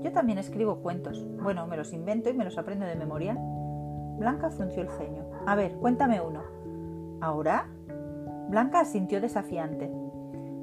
Yo 0.01 0.11
también 0.13 0.37
escribo 0.37 0.77
cuentos. 0.77 1.25
Bueno, 1.41 1.67
me 1.67 1.75
los 1.75 1.91
invento 1.91 2.29
y 2.29 2.33
me 2.33 2.45
los 2.45 2.57
aprendo 2.57 2.85
de 2.85 2.95
memoria. 2.95 3.37
Blanca 4.17 4.49
frunció 4.49 4.81
el 4.81 4.89
ceño. 4.89 5.25
A 5.45 5.55
ver, 5.55 5.73
cuéntame 5.73 6.21
uno. 6.21 6.41
¿Ahora? 7.19 7.67
Blanca 8.47 8.79
asintió 8.79 9.19
desafiante. 9.19 9.91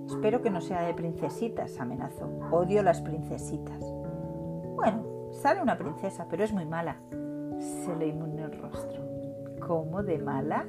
Espero 0.06 0.40
que 0.40 0.50
no 0.50 0.62
sea 0.62 0.82
de 0.82 0.94
princesitas, 0.94 1.78
amenazó. 1.78 2.26
Odio 2.50 2.82
las 2.82 3.02
princesitas. 3.02 3.80
Bueno, 4.74 5.04
sale 5.32 5.60
una 5.60 5.76
princesa, 5.76 6.26
pero 6.30 6.44
es 6.44 6.52
muy 6.52 6.64
mala. 6.64 6.96
Se 7.84 7.94
le 7.96 8.08
inmunó 8.08 8.46
el 8.46 8.58
rostro. 8.58 9.02
¿Cómo 9.66 10.02
de 10.02 10.18
mala? 10.18 10.64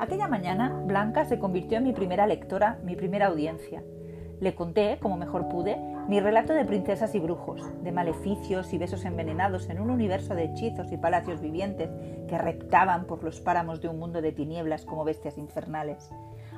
Aquella 0.00 0.28
mañana, 0.28 0.80
Blanca 0.86 1.26
se 1.26 1.38
convirtió 1.38 1.76
en 1.76 1.84
mi 1.84 1.92
primera 1.92 2.26
lectora, 2.26 2.78
mi 2.82 2.96
primera 2.96 3.26
audiencia. 3.26 3.82
Le 4.40 4.54
conté, 4.54 4.98
como 4.98 5.18
mejor 5.18 5.50
pude, 5.50 5.76
mi 6.08 6.20
relato 6.20 6.54
de 6.54 6.64
princesas 6.64 7.14
y 7.14 7.18
brujos, 7.18 7.70
de 7.82 7.92
maleficios 7.92 8.72
y 8.72 8.78
besos 8.78 9.04
envenenados 9.04 9.68
en 9.68 9.78
un 9.78 9.90
universo 9.90 10.34
de 10.34 10.44
hechizos 10.44 10.90
y 10.90 10.96
palacios 10.96 11.42
vivientes 11.42 11.90
que 12.28 12.38
reptaban 12.38 13.04
por 13.04 13.22
los 13.22 13.42
páramos 13.42 13.82
de 13.82 13.88
un 13.88 13.98
mundo 13.98 14.22
de 14.22 14.32
tinieblas 14.32 14.86
como 14.86 15.04
bestias 15.04 15.36
infernales. 15.36 16.10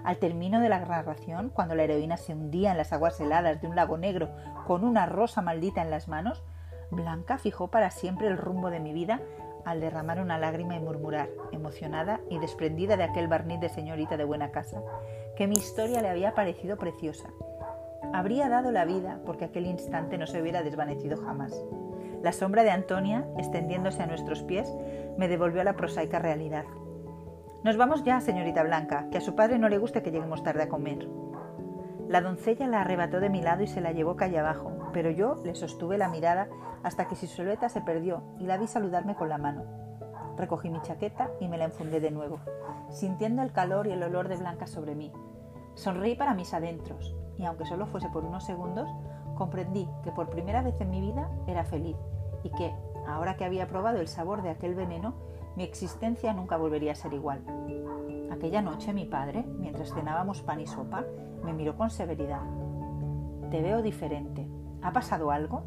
Al 0.04 0.18
término 0.18 0.60
de 0.60 0.68
la 0.68 0.78
narración, 0.78 1.50
cuando 1.52 1.74
la 1.74 1.82
heroína 1.82 2.18
se 2.18 2.34
hundía 2.34 2.70
en 2.70 2.76
las 2.76 2.92
aguas 2.92 3.20
heladas 3.20 3.60
de 3.60 3.66
un 3.66 3.74
lago 3.74 3.98
negro 3.98 4.28
con 4.68 4.84
una 4.84 5.06
rosa 5.06 5.42
maldita 5.42 5.82
en 5.82 5.90
las 5.90 6.06
manos, 6.06 6.44
Blanca 6.92 7.38
fijó 7.38 7.72
para 7.72 7.90
siempre 7.90 8.28
el 8.28 8.36
rumbo 8.36 8.70
de 8.70 8.78
mi 8.78 8.92
vida 8.92 9.20
al 9.64 9.80
derramar 9.80 10.20
una 10.20 10.38
lágrima 10.38 10.76
y 10.76 10.80
murmurar, 10.80 11.28
emocionada 11.52 12.20
y 12.28 12.38
desprendida 12.38 12.96
de 12.96 13.04
aquel 13.04 13.28
barniz 13.28 13.60
de 13.60 13.68
señorita 13.68 14.16
de 14.16 14.24
buena 14.24 14.50
casa, 14.50 14.82
que 15.36 15.46
mi 15.46 15.56
historia 15.56 16.02
le 16.02 16.08
había 16.08 16.34
parecido 16.34 16.76
preciosa. 16.76 17.28
Habría 18.12 18.48
dado 18.48 18.72
la 18.72 18.84
vida 18.84 19.20
porque 19.24 19.44
aquel 19.44 19.66
instante 19.66 20.18
no 20.18 20.26
se 20.26 20.40
hubiera 20.40 20.62
desvanecido 20.62 21.16
jamás. 21.16 21.64
La 22.22 22.32
sombra 22.32 22.62
de 22.62 22.70
Antonia, 22.70 23.26
extendiéndose 23.38 24.02
a 24.02 24.06
nuestros 24.06 24.42
pies, 24.42 24.72
me 25.16 25.28
devolvió 25.28 25.60
a 25.60 25.64
la 25.64 25.76
prosaica 25.76 26.18
realidad. 26.18 26.64
Nos 27.64 27.76
vamos 27.76 28.04
ya, 28.04 28.20
señorita 28.20 28.62
Blanca, 28.64 29.08
que 29.10 29.18
a 29.18 29.20
su 29.20 29.34
padre 29.34 29.58
no 29.58 29.68
le 29.68 29.78
guste 29.78 30.02
que 30.02 30.10
lleguemos 30.10 30.42
tarde 30.42 30.64
a 30.64 30.68
comer. 30.68 31.08
La 32.08 32.20
doncella 32.20 32.66
la 32.66 32.80
arrebató 32.80 33.20
de 33.20 33.30
mi 33.30 33.40
lado 33.40 33.62
y 33.62 33.66
se 33.66 33.80
la 33.80 33.92
llevó 33.92 34.16
calle 34.16 34.38
abajo, 34.38 34.70
pero 34.92 35.10
yo 35.10 35.36
le 35.44 35.54
sostuve 35.54 35.98
la 35.98 36.08
mirada 36.08 36.48
hasta 36.82 37.08
que 37.08 37.16
su 37.16 37.26
silueta 37.26 37.68
se 37.68 37.80
perdió 37.80 38.22
y 38.38 38.44
la 38.44 38.58
vi 38.58 38.66
saludarme 38.66 39.14
con 39.14 39.28
la 39.28 39.38
mano. 39.38 39.64
Recogí 40.36 40.70
mi 40.70 40.80
chaqueta 40.82 41.30
y 41.40 41.48
me 41.48 41.58
la 41.58 41.64
enfundé 41.64 42.00
de 42.00 42.10
nuevo, 42.10 42.40
sintiendo 42.90 43.42
el 43.42 43.52
calor 43.52 43.86
y 43.86 43.92
el 43.92 44.02
olor 44.02 44.28
de 44.28 44.36
Blanca 44.36 44.66
sobre 44.66 44.94
mí. 44.94 45.12
Sonreí 45.74 46.14
para 46.14 46.34
mis 46.34 46.52
adentros, 46.54 47.14
y 47.38 47.44
aunque 47.44 47.66
solo 47.66 47.86
fuese 47.86 48.08
por 48.08 48.24
unos 48.24 48.44
segundos, 48.44 48.88
comprendí 49.36 49.88
que 50.02 50.12
por 50.12 50.30
primera 50.30 50.62
vez 50.62 50.80
en 50.80 50.90
mi 50.90 51.00
vida 51.00 51.30
era 51.46 51.64
feliz 51.64 51.96
y 52.42 52.50
que, 52.50 52.74
ahora 53.06 53.36
que 53.36 53.44
había 53.44 53.68
probado 53.68 54.00
el 54.00 54.08
sabor 54.08 54.42
de 54.42 54.50
aquel 54.50 54.74
veneno, 54.74 55.14
mi 55.56 55.64
existencia 55.64 56.32
nunca 56.32 56.56
volvería 56.56 56.92
a 56.92 56.96
ser 56.96 57.12
igual. 57.12 57.40
Aquella 58.30 58.62
noche 58.62 58.92
mi 58.92 59.04
padre, 59.04 59.44
mientras 59.58 59.92
cenábamos 59.92 60.42
pan 60.42 60.60
y 60.60 60.66
sopa, 60.66 61.04
me 61.44 61.52
miró 61.52 61.76
con 61.76 61.90
severidad. 61.90 62.42
Te 63.50 63.60
veo 63.60 63.82
diferente. 63.82 64.48
¿Ha 64.82 64.92
pasado 64.92 65.30
algo? 65.30 65.62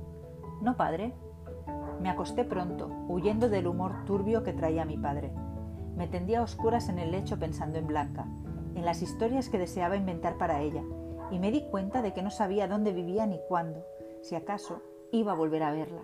No, 0.61 0.75
padre. 0.75 1.13
Me 2.01 2.09
acosté 2.09 2.43
pronto, 2.43 2.89
huyendo 3.07 3.49
del 3.49 3.67
humor 3.67 4.05
turbio 4.05 4.43
que 4.43 4.53
traía 4.53 4.85
mi 4.85 4.97
padre. 4.97 5.31
Me 5.95 6.07
tendía 6.07 6.39
a 6.39 6.43
oscuras 6.43 6.89
en 6.89 6.99
el 6.99 7.11
lecho 7.11 7.39
pensando 7.39 7.79
en 7.79 7.87
Blanca, 7.87 8.25
en 8.75 8.83
las 8.83 9.01
historias 9.01 9.49
que 9.49 9.57
deseaba 9.57 9.95
inventar 9.95 10.37
para 10.37 10.61
ella, 10.61 10.83
y 11.31 11.39
me 11.39 11.51
di 11.51 11.61
cuenta 11.69 12.01
de 12.01 12.13
que 12.13 12.21
no 12.21 12.29
sabía 12.29 12.67
dónde 12.67 12.91
vivía 12.91 13.25
ni 13.25 13.39
cuándo, 13.47 13.85
si 14.21 14.35
acaso 14.35 14.81
iba 15.11 15.31
a 15.31 15.35
volver 15.35 15.63
a 15.63 15.71
verla. 15.71 16.01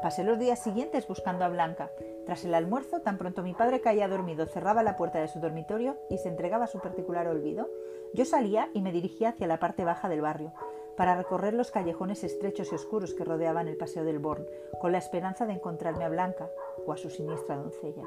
Pasé 0.00 0.24
los 0.24 0.38
días 0.38 0.62
siguientes 0.62 1.06
buscando 1.06 1.44
a 1.44 1.48
Blanca. 1.48 1.90
Tras 2.24 2.44
el 2.44 2.54
almuerzo, 2.54 3.00
tan 3.00 3.18
pronto 3.18 3.42
mi 3.42 3.52
padre 3.52 3.80
caía 3.80 4.08
dormido, 4.08 4.46
cerraba 4.46 4.82
la 4.82 4.96
puerta 4.96 5.18
de 5.18 5.28
su 5.28 5.40
dormitorio 5.40 5.96
y 6.08 6.18
se 6.18 6.28
entregaba 6.28 6.64
a 6.64 6.68
su 6.68 6.78
particular 6.78 7.26
olvido, 7.26 7.68
yo 8.14 8.24
salía 8.24 8.68
y 8.72 8.80
me 8.80 8.92
dirigía 8.92 9.30
hacia 9.30 9.46
la 9.46 9.58
parte 9.58 9.84
baja 9.84 10.08
del 10.08 10.20
barrio, 10.20 10.52
para 10.96 11.16
recorrer 11.16 11.54
los 11.54 11.70
callejones 11.70 12.24
estrechos 12.24 12.72
y 12.72 12.74
oscuros 12.74 13.14
que 13.14 13.24
rodeaban 13.24 13.68
el 13.68 13.76
paseo 13.76 14.04
del 14.04 14.18
Born, 14.18 14.46
con 14.80 14.92
la 14.92 14.98
esperanza 14.98 15.46
de 15.46 15.54
encontrarme 15.54 16.04
a 16.04 16.08
Blanca 16.08 16.50
o 16.86 16.92
a 16.92 16.96
su 16.96 17.10
siniestra 17.10 17.56
doncella. 17.56 18.04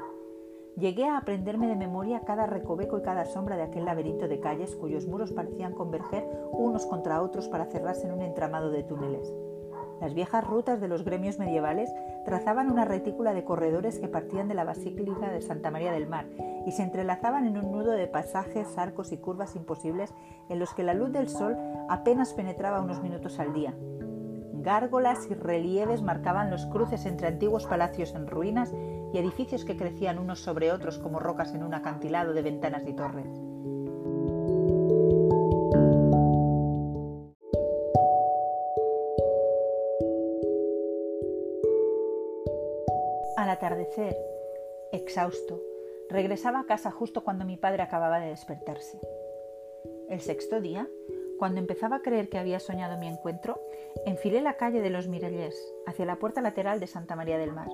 Llegué 0.76 1.04
a 1.04 1.16
aprenderme 1.16 1.68
de 1.68 1.76
memoria 1.76 2.20
cada 2.26 2.46
recoveco 2.46 2.98
y 2.98 3.02
cada 3.02 3.24
sombra 3.24 3.56
de 3.56 3.62
aquel 3.62 3.86
laberinto 3.86 4.28
de 4.28 4.40
calles 4.40 4.76
cuyos 4.76 5.06
muros 5.06 5.32
parecían 5.32 5.72
converger 5.72 6.28
unos 6.52 6.84
contra 6.84 7.22
otros 7.22 7.48
para 7.48 7.64
cerrarse 7.66 8.06
en 8.06 8.12
un 8.12 8.20
entramado 8.20 8.70
de 8.70 8.82
túneles. 8.82 9.32
Las 10.00 10.14
viejas 10.14 10.46
rutas 10.46 10.80
de 10.80 10.88
los 10.88 11.04
gremios 11.04 11.38
medievales 11.38 11.90
trazaban 12.24 12.70
una 12.70 12.84
retícula 12.84 13.32
de 13.32 13.44
corredores 13.44 13.98
que 13.98 14.08
partían 14.08 14.48
de 14.48 14.54
la 14.54 14.64
Basílica 14.64 15.30
de 15.30 15.40
Santa 15.40 15.70
María 15.70 15.92
del 15.92 16.06
Mar 16.06 16.26
y 16.66 16.72
se 16.72 16.82
entrelazaban 16.82 17.46
en 17.46 17.56
un 17.56 17.72
nudo 17.72 17.92
de 17.92 18.06
pasajes, 18.06 18.76
arcos 18.76 19.12
y 19.12 19.16
curvas 19.16 19.56
imposibles 19.56 20.12
en 20.48 20.58
los 20.58 20.74
que 20.74 20.82
la 20.82 20.94
luz 20.94 21.12
del 21.12 21.28
sol 21.28 21.56
apenas 21.88 22.34
penetraba 22.34 22.80
unos 22.80 23.02
minutos 23.02 23.38
al 23.38 23.54
día. 23.54 23.74
Gárgolas 24.52 25.30
y 25.30 25.34
relieves 25.34 26.02
marcaban 26.02 26.50
los 26.50 26.66
cruces 26.66 27.06
entre 27.06 27.28
antiguos 27.28 27.66
palacios 27.66 28.14
en 28.14 28.26
ruinas 28.26 28.74
y 29.12 29.18
edificios 29.18 29.64
que 29.64 29.76
crecían 29.76 30.18
unos 30.18 30.40
sobre 30.40 30.72
otros 30.72 30.98
como 30.98 31.20
rocas 31.20 31.54
en 31.54 31.62
un 31.62 31.72
acantilado 31.72 32.32
de 32.32 32.42
ventanas 32.42 32.82
y 32.86 32.92
torres. 32.92 33.45
Atardecer, 43.56 44.16
exhausto, 44.92 45.60
regresaba 46.08 46.60
a 46.60 46.66
casa 46.66 46.90
justo 46.90 47.24
cuando 47.24 47.44
mi 47.44 47.56
padre 47.56 47.82
acababa 47.82 48.20
de 48.20 48.28
despertarse. 48.28 49.00
El 50.08 50.20
sexto 50.20 50.60
día, 50.60 50.88
Cuando 51.38 51.60
empezaba 51.60 51.96
a 51.96 52.02
creer 52.02 52.30
que 52.30 52.38
había 52.38 52.58
soñado 52.60 52.96
mi 52.96 53.08
encuentro, 53.08 53.60
enfilé 54.06 54.40
la 54.40 54.56
calle 54.56 54.80
de 54.80 54.88
los 54.88 55.06
Mirellés, 55.06 55.54
hacia 55.86 56.06
la 56.06 56.16
puerta 56.16 56.40
lateral 56.40 56.80
de 56.80 56.86
Santa 56.86 57.14
María 57.14 57.36
del 57.36 57.52
Mar. 57.52 57.68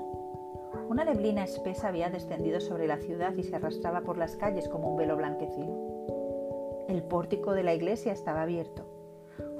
Una 0.89 1.05
neblina 1.05 1.45
espesa 1.45 1.87
había 1.89 2.11
descendido 2.11 2.61
sobre 2.61 2.89
la 2.89 2.97
ciudad 2.97 3.33
y 3.37 3.45
se 3.45 3.55
arrastraba 3.55 4.01
por 4.01 4.19
las 4.19 4.35
calles 4.35 4.69
como 4.69 4.91
un 4.91 4.97
velo 4.97 5.17
blanquecino. 5.17 6.85
El 6.89 7.05
pórtico 7.05 7.53
de 7.53 7.63
la 7.63 7.73
iglesia 7.73 8.13
estaba 8.13 8.43
abierto. 8.43 8.85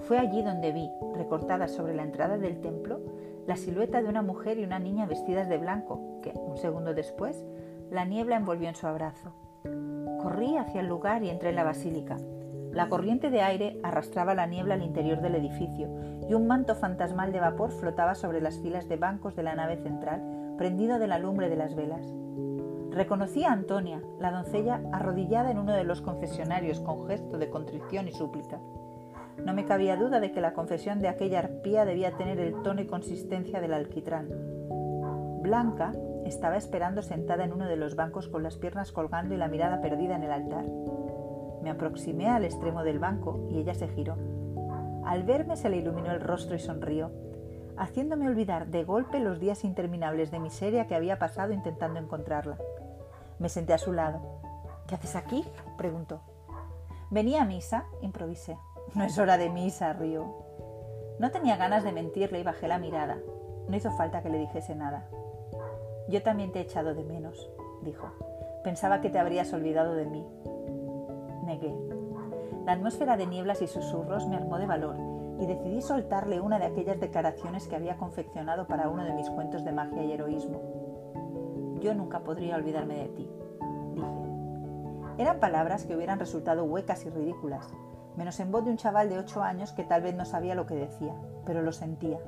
Fue 0.01 0.19
allí 0.19 0.43
donde 0.43 0.73
vi, 0.73 0.91
recortada 1.15 1.69
sobre 1.69 1.95
la 1.95 2.03
entrada 2.03 2.39
del 2.39 2.61
templo, 2.61 3.01
la 3.47 3.57
silueta 3.57 4.03
de 4.03 4.09
una 4.09 4.23
mujer 4.23 4.59
y 4.59 4.65
una 4.65 4.79
niña 4.79 5.07
vestidas 5.07 5.49
de 5.49 5.59
blanco, 5.59 6.21
que, 6.23 6.33
un 6.35 6.57
segundo 6.57 6.95
después, 6.95 7.45
la 7.91 8.05
niebla 8.05 8.37
envolvió 8.37 8.69
en 8.69 8.75
su 8.75 8.87
abrazo. 8.87 9.33
Corrí 10.23 10.57
hacia 10.57 10.81
el 10.81 10.87
lugar 10.87 11.23
y 11.23 11.31
entré 11.31 11.51
en 11.51 11.57
la 11.57 11.65
basílica. 11.65 12.17
La 12.73 12.89
corriente 12.89 13.31
de 13.31 13.43
aire 13.43 13.79
arrastraba 13.83 14.35
la 14.35 14.47
niebla 14.47 14.75
al 14.75 14.83
interior 14.83 15.21
del 15.21 15.35
edificio 15.35 15.91
y 16.29 16.35
un 16.35 16.47
manto 16.47 16.75
fantasmal 16.75 17.33
de 17.33 17.41
vapor 17.41 17.71
flotaba 17.71 18.15
sobre 18.15 18.41
las 18.41 18.59
filas 18.61 18.89
de 18.89 18.97
bancos 18.97 19.37
de 19.37 19.43
la 19.43 19.55
nave 19.55 19.77
central, 19.77 20.55
prendido 20.57 20.99
de 20.99 21.07
la 21.07 21.19
lumbre 21.19 21.51
de 21.51 21.57
las 21.57 21.75
velas. 21.75 22.07
Reconocí 22.91 23.45
a 23.45 23.53
Antonia, 23.53 24.03
la 24.21 24.31
doncella 24.31 24.81
arrodillada 24.93 25.51
en 25.51 25.59
uno 25.59 25.73
de 25.73 25.85
los 25.85 26.01
confesionarios 26.03 26.81
con 26.81 27.07
gesto 27.09 27.39
de 27.39 27.51
contrición 27.51 28.07
y 28.07 28.13
súplica. 28.13 28.61
No 29.45 29.55
me 29.55 29.65
cabía 29.65 29.97
duda 29.97 30.21
de 30.21 30.31
que 30.33 30.41
la 30.41 30.53
confesión 30.53 31.01
de 31.01 31.09
aquella 31.09 31.41
arpía 31.41 31.85
debía 31.85 32.17
tener 32.17 32.39
el 32.39 32.63
tono 32.63 32.81
y 32.81 32.87
consistencia 32.87 33.61
del 33.61 33.75
alquitrán. 33.75 34.29
Blanca 35.43 35.93
estaba 36.25 36.57
esperando 36.57 37.03
sentada 37.03 37.45
en 37.45 37.53
uno 37.53 37.67
de 37.67 37.77
los 37.77 37.97
bancos 37.97 38.29
con 38.29 38.43
las 38.43 38.57
piernas 38.57 38.93
colgando 38.93 39.35
y 39.35 39.39
la 39.39 39.49
mirada 39.49 39.81
perdida 39.81 40.15
en 40.15 40.23
el 40.23 40.31
altar. 40.31 40.65
Me 41.63 41.71
aproximé 41.71 42.29
al 42.29 42.45
extremo 42.45 42.85
del 42.85 43.01
banco 43.01 43.49
y 43.51 43.59
ella 43.59 43.75
se 43.75 43.89
giró. 43.89 44.17
Al 45.05 45.25
verme 45.25 45.57
se 45.57 45.69
le 45.69 45.79
iluminó 45.79 46.13
el 46.13 46.21
rostro 46.21 46.55
y 46.55 46.61
sonrió, 46.61 47.11
haciéndome 47.77 48.29
olvidar 48.29 48.69
de 48.69 48.85
golpe 48.85 49.19
los 49.19 49.41
días 49.41 49.65
interminables 49.65 50.31
de 50.31 50.39
miseria 50.39 50.87
que 50.87 50.95
había 50.95 51.19
pasado 51.19 51.53
intentando 51.53 51.99
encontrarla. 51.99 52.57
Me 53.41 53.49
senté 53.49 53.73
a 53.73 53.79
su 53.79 53.93
lado. 53.93 54.21
¿Qué 54.87 54.95
haces 54.95 55.17
aquí? 55.17 55.45
preguntó. 55.77 56.21
Venía 57.11 57.43
a 57.43 57.45
misa, 57.45 57.85
improvisé. 58.01 58.57
No 58.95 59.05
es 59.05 59.19
hora 59.19 59.39
de 59.39 59.49
misa, 59.49 59.95
río. 59.95 60.27
No 61.19 61.31
tenía 61.31 61.57
ganas 61.57 61.83
de 61.83 61.93
mentirle 61.93 62.41
y 62.41 62.43
bajé 62.43 62.69
la 62.69 62.79
mirada. 62.79 63.17
No 63.67 63.75
hizo 63.75 63.91
falta 63.93 64.23
que 64.23 64.29
le 64.29 64.39
dijese 64.39 64.75
nada. 64.75 65.09
Yo 66.09 66.23
también 66.23 66.53
te 66.53 66.59
he 66.59 66.63
echado 66.63 66.95
de 66.95 67.03
menos, 67.03 67.51
dijo. 67.83 68.09
Pensaba 68.63 69.01
que 69.01 69.09
te 69.09 69.19
habrías 69.19 69.51
olvidado 69.55 69.95
de 69.95 70.05
mí. 70.05 70.27
Negué. 71.45 71.75
La 72.67 72.73
atmósfera 72.73 73.17
de 73.17 73.27
nieblas 73.27 73.63
y 73.63 73.67
susurros 73.67 74.29
me 74.29 74.37
armó 74.37 74.59
de 74.59 74.67
valor 74.67 74.97
y 75.41 75.47
decidí 75.47 75.81
soltarle 75.81 76.41
una 76.41 76.59
de 76.59 76.67
aquellas 76.67 77.01
declaraciones 77.01 77.67
que 77.67 77.77
había 77.77 77.97
confeccionado 77.97 78.69
para 78.69 78.91
uno 78.91 79.05
de 79.05 79.15
mis 79.15 79.31
cuentos 79.31 79.65
de 79.65 79.73
magia 79.73 80.05
y 80.05 80.13
heroísmo. 80.13 80.61
Yo 81.81 81.95
nunca 81.95 82.21
podría 82.21 82.57
olvidarme 82.57 82.95
de 82.95 83.09
ti, 83.09 83.31
dije. 83.95 84.29
Eran 85.19 85.41
palabras 85.41 85.87
que 85.87 85.97
hubieran 85.97 86.19
resultado 86.19 86.65
huecas 86.65 87.05
y 87.07 87.11
ridículas, 87.11 87.73
menos 88.17 88.39
en 88.41 88.51
voz 88.51 88.65
de 88.65 88.71
un 88.71 88.77
chaval 88.77 89.09
de 89.09 89.19
ocho 89.19 89.43
años 89.43 89.73
que 89.73 89.85
tal 89.85 90.03
vez 90.03 90.15
no 90.15 90.25
sabía 90.25 90.55
lo 90.55 90.67
que 90.67 90.75
decía, 90.75 91.15
pero 91.45 91.63
lo 91.63 91.73
sentía. 91.73 92.19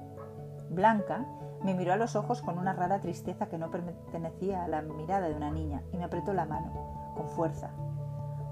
Blanca 0.71 1.27
me 1.63 1.75
miró 1.75 1.93
a 1.93 1.97
los 1.97 2.17
ojos 2.17 2.43
con 2.43 2.59
una 2.59 2.75
rara 2.75 3.01
tristeza 3.01 3.47
que 3.47 3.59
no 3.59 3.71
pertenecía 3.71 4.65
a 4.65 4.69
la 4.69 4.83
mirada 4.83 5.29
de 5.29 5.35
una 5.35 5.51
niña 5.51 5.83
y 5.93 5.97
me 5.97 6.05
apretó 6.05 6.33
la 6.33 6.45
mano, 6.45 7.13
con 7.17 7.29
fuerza. 7.29 7.71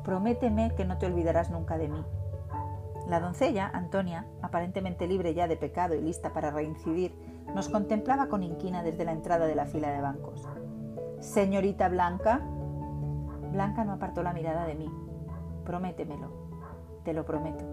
Prométeme 0.03 0.75
que 0.75 0.85
no 0.85 0.99
te 0.99 1.07
olvidarás 1.07 1.51
nunca 1.51 1.79
de 1.79 1.89
mí. 1.89 2.05
La 3.09 3.21
doncella, 3.21 3.71
Antonia, 3.73 4.27
aparentemente 4.41 5.07
libre 5.07 5.35
ya 5.35 5.49
de 5.49 5.57
pecado 5.57 5.95
y 5.95 6.01
lista 6.01 6.33
para 6.33 6.51
reincidir, 6.51 7.15
nos 7.55 7.69
contemplaba 7.69 8.29
con 8.29 8.43
inquina 8.43 8.83
desde 8.83 9.05
la 9.05 9.13
entrada 9.13 9.47
de 9.47 9.57
la 9.57 9.67
fila 9.67 9.91
de 9.91 10.01
bancos. 10.01 10.49
Señorita 11.21 11.89
Blanca. 11.89 12.41
Blanca 13.53 13.85
no 13.85 13.93
apartó 13.93 14.23
la 14.23 14.33
mirada 14.33 14.65
de 14.65 14.75
mí. 14.75 14.91
Prométemelo. 15.65 16.42
Te 17.05 17.13
lo 17.13 17.25
prometo. 17.25 17.65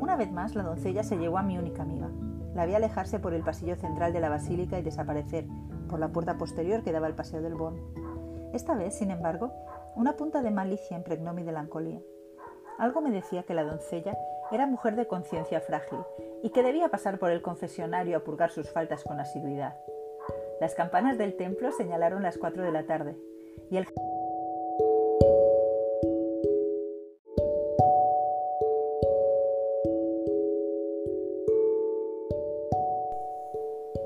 Una 0.00 0.16
vez 0.16 0.30
más, 0.32 0.54
la 0.54 0.62
doncella 0.62 1.02
se 1.02 1.16
llevó 1.16 1.38
a 1.38 1.42
mi 1.42 1.58
única 1.58 1.82
amiga. 1.82 2.08
La 2.54 2.66
vi 2.66 2.74
alejarse 2.74 3.18
por 3.18 3.34
el 3.34 3.42
pasillo 3.42 3.76
central 3.76 4.12
de 4.12 4.20
la 4.20 4.28
basílica 4.28 4.78
y 4.78 4.82
desaparecer 4.82 5.46
por 5.88 6.00
la 6.00 6.08
puerta 6.08 6.36
posterior 6.36 6.82
que 6.82 6.92
daba 6.92 7.06
al 7.06 7.14
paseo 7.14 7.42
del 7.42 7.54
Bon. 7.54 7.76
Esta 8.52 8.74
vez, 8.74 8.96
sin 8.96 9.10
embargo, 9.10 9.52
una 9.96 10.16
punta 10.16 10.42
de 10.42 10.50
malicia 10.50 10.96
impregnó 10.96 11.32
mi 11.32 11.44
melancolía. 11.44 12.00
Algo 12.78 13.00
me 13.00 13.10
decía 13.10 13.42
que 13.42 13.54
la 13.54 13.64
doncella 13.64 14.16
era 14.50 14.66
mujer 14.66 14.96
de 14.96 15.06
conciencia 15.06 15.60
frágil 15.60 16.00
y 16.42 16.50
que 16.50 16.62
debía 16.62 16.88
pasar 16.88 17.18
por 17.18 17.30
el 17.30 17.42
confesionario 17.42 18.16
a 18.16 18.24
purgar 18.24 18.50
sus 18.50 18.70
faltas 18.70 19.04
con 19.04 19.20
asiduidad. 19.20 19.76
Las 20.60 20.74
campanas 20.74 21.18
del 21.18 21.36
templo 21.36 21.72
señalaron 21.72 22.22
las 22.22 22.38
cuatro 22.38 22.62
de 22.62 22.72
la 22.72 22.86
tarde 22.86 23.16
y 23.70 23.76
el 23.76 23.86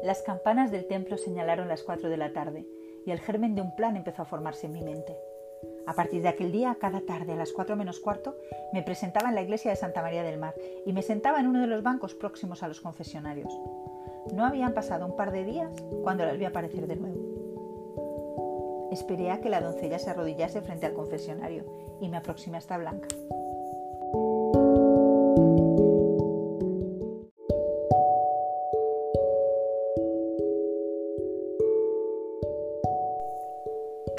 Las 0.04 0.20
campanas 0.20 0.70
del 0.70 0.86
templo 0.86 1.16
señalaron 1.16 1.66
las 1.66 1.82
cuatro 1.82 2.10
de 2.10 2.18
la 2.18 2.34
tarde 2.34 2.66
y 3.06 3.10
el 3.10 3.20
germen 3.20 3.54
de 3.54 3.62
un 3.62 3.74
plan 3.74 3.96
empezó 3.96 4.20
a 4.20 4.26
formarse 4.26 4.66
en 4.66 4.74
mi 4.74 4.82
mente. 4.82 5.16
A 5.86 5.94
partir 5.94 6.20
de 6.20 6.28
aquel 6.28 6.52
día, 6.52 6.76
cada 6.78 7.00
tarde 7.00 7.32
a 7.32 7.36
las 7.36 7.52
cuatro 7.52 7.74
menos 7.74 8.00
cuarto, 8.00 8.36
me 8.74 8.82
presentaba 8.82 9.30
en 9.30 9.34
la 9.34 9.40
iglesia 9.40 9.70
de 9.70 9.78
Santa 9.78 10.02
María 10.02 10.22
del 10.22 10.38
Mar 10.38 10.54
y 10.84 10.92
me 10.92 11.00
sentaba 11.00 11.40
en 11.40 11.46
uno 11.46 11.62
de 11.62 11.68
los 11.68 11.82
bancos 11.82 12.14
próximos 12.14 12.62
a 12.62 12.68
los 12.68 12.82
confesionarios. 12.82 13.58
No 14.34 14.44
habían 14.44 14.74
pasado 14.74 15.06
un 15.06 15.16
par 15.16 15.32
de 15.32 15.46
días 15.46 15.72
cuando 16.02 16.26
las 16.26 16.36
vi 16.36 16.44
aparecer 16.44 16.86
de 16.86 16.96
nuevo. 16.96 18.88
Esperé 18.92 19.30
a 19.30 19.40
que 19.40 19.48
la 19.48 19.62
doncella 19.62 19.98
se 19.98 20.10
arrodillase 20.10 20.60
frente 20.60 20.84
al 20.84 20.92
confesionario 20.92 21.64
y 22.02 22.10
me 22.10 22.18
aproximé 22.18 22.58
hasta 22.58 22.76
Blanca. 22.76 23.08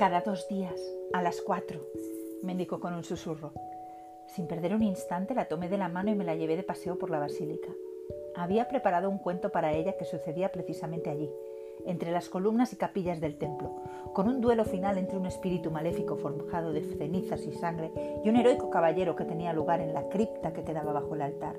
Cada 0.06 0.22
dos 0.22 0.48
días, 0.48 0.80
a 1.14 1.24
las 1.24 1.42
cuatro, 1.42 1.82
me 2.44 2.52
indicó 2.52 2.80
con 2.80 2.94
un 2.94 3.04
susurro. 3.04 3.54
Sin 4.28 4.46
perder 4.46 4.76
un 4.76 4.84
instante 4.84 5.34
la 5.34 5.48
tomé 5.48 5.68
de 5.68 5.80
la 5.80 5.90
mano 5.90 6.12
y 6.12 6.16
me 6.16 6.24
la 6.24 6.36
llevé 6.36 6.56
de 6.56 6.62
paseo 6.62 7.00
por 7.00 7.10
la 7.10 7.18
basílica. 7.18 7.70
Había 8.36 8.68
preparado 8.68 9.10
un 9.10 9.18
cuento 9.18 9.50
para 9.50 9.74
ella 9.74 9.98
que 9.98 10.06
sucedía 10.06 10.52
precisamente 10.52 11.10
allí, 11.10 11.32
entre 11.88 12.12
las 12.12 12.30
columnas 12.30 12.72
y 12.72 12.76
capillas 12.76 13.20
del 13.20 13.40
templo, 13.40 13.82
con 14.14 14.28
un 14.28 14.42
duelo 14.42 14.64
final 14.64 15.00
entre 15.00 15.18
un 15.18 15.26
espíritu 15.26 15.72
maléfico 15.72 16.18
forjado 16.18 16.72
de 16.72 16.84
cenizas 16.84 17.44
y 17.48 17.54
sangre 17.54 17.92
y 18.24 18.30
un 18.30 18.36
heroico 18.36 18.70
caballero 18.70 19.16
que 19.16 19.26
tenía 19.26 19.54
lugar 19.54 19.82
en 19.82 19.96
la 19.96 20.08
cripta 20.10 20.54
que 20.54 20.64
quedaba 20.64 20.94
bajo 20.94 21.16
el 21.16 21.24
altar. 21.24 21.56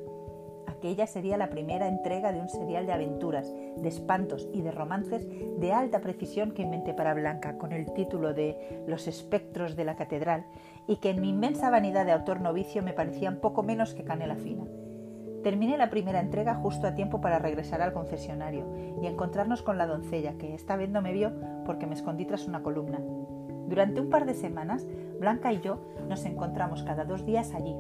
Aquella 0.77 1.07
sería 1.07 1.39
la 1.39 1.49
primera 1.49 1.89
entrega 1.89 2.33
de 2.33 2.41
un 2.41 2.51
serial 2.51 2.85
de 2.85 2.93
aventuras, 2.93 3.51
de 3.79 3.89
espantos 3.89 4.47
y 4.53 4.61
de 4.61 4.71
romances 4.71 5.27
de 5.59 5.73
alta 5.73 6.03
precisión 6.03 6.53
que 6.53 6.61
inventé 6.61 6.93
para 6.93 7.15
Blanca 7.15 7.57
con 7.57 7.73
el 7.73 7.91
título 7.95 8.35
de 8.35 8.83
Los 8.87 9.09
espectros 9.09 9.75
de 9.75 9.87
la 9.87 9.97
catedral 9.97 10.45
y 10.87 10.97
que 10.97 11.09
en 11.09 11.23
mi 11.23 11.31
inmensa 11.31 11.71
vanidad 11.71 12.05
de 12.05 12.13
autor 12.13 12.43
novicio 12.43 12.83
me 12.83 12.93
parecían 12.93 13.41
poco 13.41 13.63
menos 13.63 13.95
que 13.95 14.05
canela 14.05 14.37
fina. 14.37 14.65
Terminé 15.43 15.79
la 15.79 15.89
primera 15.89 16.21
entrega 16.21 16.55
justo 16.55 16.87
a 16.87 16.95
tiempo 16.95 17.23
para 17.23 17.39
regresar 17.39 17.81
al 17.81 17.95
confesionario 17.95 18.67
y 19.01 19.07
encontrarnos 19.07 19.63
con 19.63 19.79
la 19.79 19.87
doncella, 19.87 20.37
que 20.37 20.55
esta 20.55 20.77
vez 20.77 20.91
no 20.91 21.01
me 21.01 21.15
vio 21.15 21.33
porque 21.65 21.87
me 21.87 21.95
escondí 21.95 22.27
tras 22.27 22.47
una 22.47 22.63
columna. 22.63 23.01
Durante 23.67 24.01
un 24.01 24.11
par 24.11 24.27
de 24.27 24.35
semanas, 24.35 24.87
Blanca 25.19 25.55
y 25.55 25.61
yo 25.61 25.81
nos 26.07 26.27
encontramos 26.27 26.83
cada 26.83 27.05
dos 27.05 27.25
días 27.25 27.55
allí, 27.55 27.75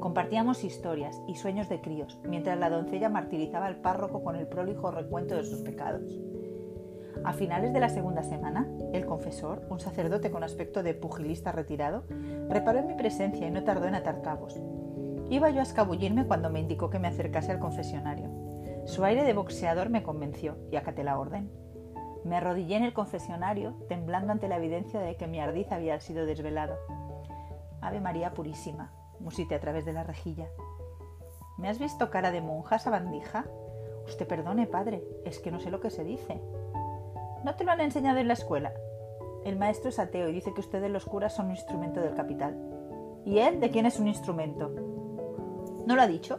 Compartíamos 0.00 0.64
historias 0.64 1.20
y 1.28 1.34
sueños 1.34 1.68
de 1.68 1.82
críos, 1.82 2.18
mientras 2.26 2.58
la 2.58 2.70
doncella 2.70 3.10
martirizaba 3.10 3.66
al 3.66 3.76
párroco 3.76 4.24
con 4.24 4.34
el 4.34 4.46
prolijo 4.46 4.90
recuento 4.90 5.36
de 5.36 5.44
sus 5.44 5.60
pecados. 5.60 6.18
A 7.22 7.34
finales 7.34 7.74
de 7.74 7.80
la 7.80 7.90
segunda 7.90 8.22
semana, 8.22 8.66
el 8.94 9.04
confesor, 9.04 9.66
un 9.68 9.78
sacerdote 9.78 10.30
con 10.30 10.42
aspecto 10.42 10.82
de 10.82 10.94
pugilista 10.94 11.52
retirado, 11.52 12.04
reparó 12.48 12.78
en 12.78 12.86
mi 12.86 12.94
presencia 12.94 13.46
y 13.46 13.50
no 13.50 13.62
tardó 13.62 13.88
en 13.88 13.94
atar 13.94 14.22
cabos. 14.22 14.58
Iba 15.28 15.50
yo 15.50 15.60
a 15.60 15.64
escabullirme 15.64 16.26
cuando 16.26 16.48
me 16.48 16.60
indicó 16.60 16.88
que 16.88 16.98
me 16.98 17.08
acercase 17.08 17.52
al 17.52 17.58
confesionario. 17.58 18.30
Su 18.86 19.04
aire 19.04 19.22
de 19.22 19.34
boxeador 19.34 19.90
me 19.90 20.02
convenció 20.02 20.56
y 20.72 20.76
acaté 20.76 21.04
la 21.04 21.18
orden. 21.18 21.50
Me 22.24 22.36
arrodillé 22.36 22.76
en 22.76 22.84
el 22.84 22.94
confesionario, 22.94 23.74
temblando 23.86 24.32
ante 24.32 24.48
la 24.48 24.56
evidencia 24.56 25.00
de 25.00 25.16
que 25.16 25.26
mi 25.26 25.40
ardiz 25.40 25.70
había 25.70 26.00
sido 26.00 26.24
desvelado. 26.24 26.76
Ave 27.82 28.00
María 28.00 28.32
Purísima, 28.32 28.92
musité 29.20 29.54
a 29.54 29.60
través 29.60 29.84
de 29.84 29.92
la 29.92 30.02
rejilla. 30.02 30.48
¿Me 31.58 31.68
has 31.68 31.78
visto 31.78 32.10
cara 32.10 32.30
de 32.30 32.40
monja, 32.40 32.78
sabandija? 32.78 33.46
Usted 34.06 34.26
perdone, 34.26 34.66
padre, 34.66 35.04
es 35.24 35.38
que 35.38 35.50
no 35.50 35.60
sé 35.60 35.70
lo 35.70 35.80
que 35.80 35.90
se 35.90 36.04
dice. 36.04 36.40
¿No 37.44 37.54
te 37.54 37.64
lo 37.64 37.70
han 37.70 37.80
enseñado 37.80 38.18
en 38.18 38.28
la 38.28 38.34
escuela? 38.34 38.72
El 39.44 39.56
maestro 39.56 39.88
es 39.88 39.98
ateo 39.98 40.28
y 40.28 40.32
dice 40.32 40.52
que 40.52 40.60
ustedes 40.60 40.90
los 40.90 41.06
curas 41.06 41.34
son 41.34 41.46
un 41.46 41.52
instrumento 41.52 42.00
del 42.00 42.14
capital. 42.14 42.56
¿Y 43.24 43.38
él 43.38 43.60
de 43.60 43.70
quién 43.70 43.86
es 43.86 43.98
un 43.98 44.08
instrumento? 44.08 44.70
¿No 45.86 45.96
lo 45.96 46.02
ha 46.02 46.06
dicho? 46.06 46.38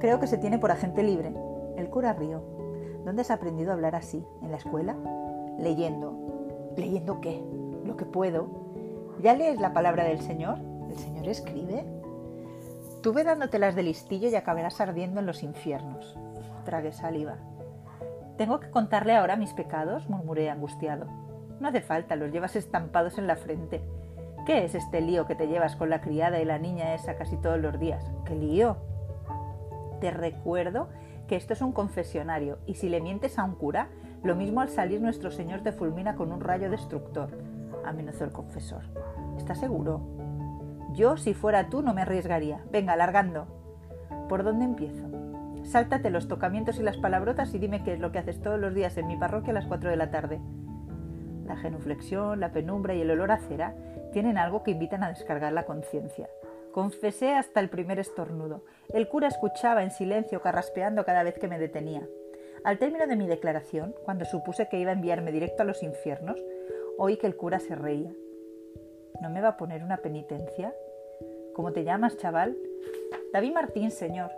Creo 0.00 0.18
que 0.18 0.26
se 0.26 0.38
tiene 0.38 0.58
por 0.58 0.70
agente 0.70 1.02
libre. 1.02 1.32
El 1.76 1.90
cura 1.90 2.12
rió. 2.12 2.42
¿Dónde 3.04 3.22
has 3.22 3.30
aprendido 3.30 3.70
a 3.70 3.74
hablar 3.74 3.94
así? 3.94 4.24
¿En 4.42 4.50
la 4.50 4.56
escuela? 4.56 4.96
Leyendo. 5.58 6.72
¿Leyendo 6.76 7.20
qué? 7.20 7.42
Lo 7.84 7.96
que 7.96 8.04
puedo. 8.04 8.48
¿Ya 9.20 9.34
lees 9.34 9.60
la 9.60 9.72
palabra 9.72 10.04
del 10.04 10.20
Señor? 10.20 10.58
¿El 10.88 10.96
Señor 10.96 11.28
escribe? 11.28 11.84
Tuve 13.02 13.24
dándotelas 13.24 13.74
de 13.74 13.82
listillo 13.82 14.28
y 14.28 14.34
acabarás 14.34 14.78
ardiendo 14.78 15.20
en 15.20 15.26
los 15.26 15.42
infiernos. 15.42 16.18
Tragué 16.66 16.92
saliva. 16.92 17.38
¿Tengo 18.36 18.60
que 18.60 18.70
contarle 18.70 19.16
ahora 19.16 19.36
mis 19.36 19.54
pecados? 19.54 20.10
murmuré 20.10 20.50
angustiado. 20.50 21.06
No 21.60 21.68
hace 21.68 21.80
falta, 21.80 22.14
los 22.16 22.30
llevas 22.30 22.56
estampados 22.56 23.16
en 23.16 23.26
la 23.26 23.36
frente. 23.36 23.80
¿Qué 24.44 24.64
es 24.64 24.74
este 24.74 25.00
lío 25.00 25.26
que 25.26 25.34
te 25.34 25.48
llevas 25.48 25.76
con 25.76 25.88
la 25.88 26.02
criada 26.02 26.40
y 26.40 26.44
la 26.44 26.58
niña 26.58 26.94
esa 26.94 27.16
casi 27.16 27.38
todos 27.38 27.58
los 27.58 27.80
días? 27.80 28.04
¿Qué 28.26 28.34
lío? 28.34 28.76
Te 30.02 30.10
recuerdo 30.10 30.90
que 31.26 31.36
esto 31.36 31.54
es 31.54 31.62
un 31.62 31.72
confesionario 31.72 32.58
y 32.66 32.74
si 32.74 32.90
le 32.90 33.00
mientes 33.00 33.38
a 33.38 33.44
un 33.44 33.54
cura, 33.54 33.88
lo 34.22 34.36
mismo 34.36 34.60
al 34.60 34.68
salir 34.68 35.00
nuestro 35.00 35.30
Señor 35.30 35.62
te 35.62 35.72
fulmina 35.72 36.16
con 36.16 36.32
un 36.32 36.40
rayo 36.40 36.68
destructor, 36.70 37.30
amenazó 37.86 38.24
el 38.24 38.32
confesor. 38.32 38.82
¿Estás 39.38 39.58
seguro? 39.58 40.29
Yo, 40.92 41.16
si 41.16 41.34
fuera 41.34 41.68
tú, 41.68 41.82
no 41.82 41.94
me 41.94 42.02
arriesgaría. 42.02 42.64
Venga, 42.70 42.96
largando. 42.96 43.46
¿Por 44.28 44.44
dónde 44.44 44.64
empiezo? 44.64 45.08
Sáltate 45.64 46.10
los 46.10 46.26
tocamientos 46.26 46.78
y 46.78 46.82
las 46.82 46.96
palabrotas 46.96 47.54
y 47.54 47.58
dime 47.58 47.84
qué 47.84 47.92
es 47.92 48.00
lo 48.00 48.12
que 48.12 48.18
haces 48.18 48.40
todos 48.40 48.58
los 48.58 48.74
días 48.74 48.96
en 48.96 49.06
mi 49.06 49.16
parroquia 49.16 49.52
a 49.52 49.54
las 49.54 49.66
cuatro 49.66 49.90
de 49.90 49.96
la 49.96 50.10
tarde. 50.10 50.40
La 51.46 51.56
genuflexión, 51.56 52.40
la 52.40 52.52
penumbra 52.52 52.94
y 52.94 53.02
el 53.02 53.10
olor 53.10 53.30
a 53.30 53.38
cera 53.38 53.74
tienen 54.12 54.38
algo 54.38 54.62
que 54.62 54.72
invitan 54.72 55.02
a 55.02 55.08
descargar 55.08 55.52
la 55.52 55.64
conciencia. 55.64 56.28
Confesé 56.72 57.34
hasta 57.34 57.60
el 57.60 57.68
primer 57.68 57.98
estornudo. 57.98 58.64
El 58.88 59.08
cura 59.08 59.28
escuchaba 59.28 59.82
en 59.82 59.90
silencio, 59.90 60.40
carraspeando 60.42 61.04
cada 61.04 61.22
vez 61.22 61.38
que 61.38 61.48
me 61.48 61.58
detenía. 61.58 62.06
Al 62.64 62.78
término 62.78 63.06
de 63.06 63.16
mi 63.16 63.26
declaración, 63.26 63.94
cuando 64.04 64.24
supuse 64.24 64.68
que 64.68 64.78
iba 64.78 64.90
a 64.90 64.94
enviarme 64.94 65.32
directo 65.32 65.62
a 65.62 65.66
los 65.66 65.82
infiernos, 65.82 66.40
oí 66.98 67.16
que 67.16 67.26
el 67.26 67.36
cura 67.36 67.58
se 67.58 67.74
reía. 67.74 68.12
¿No 69.20 69.30
me 69.30 69.40
va 69.40 69.48
a 69.48 69.56
poner 69.56 69.82
una 69.82 69.98
penitencia? 69.98 70.74
¿Cómo 71.54 71.72
te 71.72 71.84
llamas, 71.84 72.16
chaval? 72.16 72.56
David 73.32 73.52
Martín, 73.52 73.90
señor. 73.90 74.30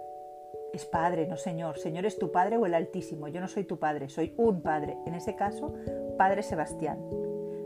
Es 0.72 0.86
padre, 0.86 1.26
no 1.26 1.36
señor. 1.36 1.78
Señor 1.78 2.06
es 2.06 2.18
tu 2.18 2.32
padre 2.32 2.56
o 2.56 2.66
el 2.66 2.74
Altísimo. 2.74 3.28
Yo 3.28 3.40
no 3.40 3.48
soy 3.48 3.64
tu 3.64 3.78
padre, 3.78 4.08
soy 4.08 4.34
un 4.36 4.62
padre. 4.62 4.96
En 5.06 5.14
ese 5.14 5.36
caso, 5.36 5.74
Padre 6.18 6.42
Sebastián. 6.42 6.98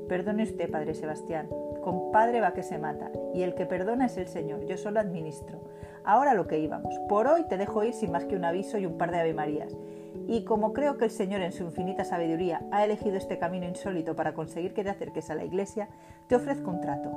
Perdone 0.08 0.42
usted, 0.42 0.70
Padre 0.70 0.94
Sebastián. 0.94 1.48
Compadre 1.82 2.40
va 2.40 2.52
que 2.52 2.62
se 2.62 2.78
mata, 2.78 3.10
y 3.32 3.42
el 3.42 3.54
que 3.54 3.64
perdona 3.64 4.06
es 4.06 4.16
el 4.16 4.26
Señor, 4.26 4.64
yo 4.66 4.76
solo 4.76 4.98
administro. 4.98 5.60
Ahora 6.04 6.34
lo 6.34 6.46
que 6.46 6.58
íbamos. 6.58 6.98
Por 7.08 7.28
hoy 7.28 7.44
te 7.48 7.56
dejo 7.56 7.84
ir 7.84 7.92
sin 7.92 8.12
más 8.12 8.24
que 8.24 8.36
un 8.36 8.44
aviso 8.44 8.78
y 8.78 8.86
un 8.86 8.98
par 8.98 9.10
de 9.10 9.20
Ave 9.20 9.34
Marías. 9.34 9.76
Y 10.26 10.44
como 10.44 10.72
creo 10.72 10.96
que 10.96 11.04
el 11.04 11.10
Señor 11.10 11.42
en 11.42 11.52
su 11.52 11.64
infinita 11.64 12.04
sabiduría 12.04 12.62
ha 12.72 12.84
elegido 12.84 13.16
este 13.16 13.38
camino 13.38 13.66
insólito 13.66 14.16
para 14.16 14.34
conseguir 14.34 14.74
que 14.74 14.84
te 14.84 14.90
acerques 14.90 15.30
a 15.30 15.34
la 15.34 15.44
iglesia, 15.44 15.88
te 16.28 16.36
ofrezco 16.36 16.70
un 16.70 16.80
trato. 16.80 17.10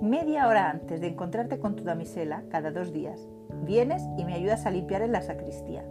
Media 0.00 0.48
hora 0.48 0.70
antes 0.70 1.00
de 1.00 1.08
encontrarte 1.08 1.58
con 1.58 1.76
tu 1.76 1.84
damisela, 1.84 2.42
cada 2.50 2.70
dos 2.70 2.92
días, 2.92 3.28
vienes 3.64 4.02
y 4.18 4.24
me 4.24 4.34
ayudas 4.34 4.66
a 4.66 4.70
limpiar 4.70 5.02
en 5.02 5.12
la 5.12 5.22
sacristía. 5.22 5.84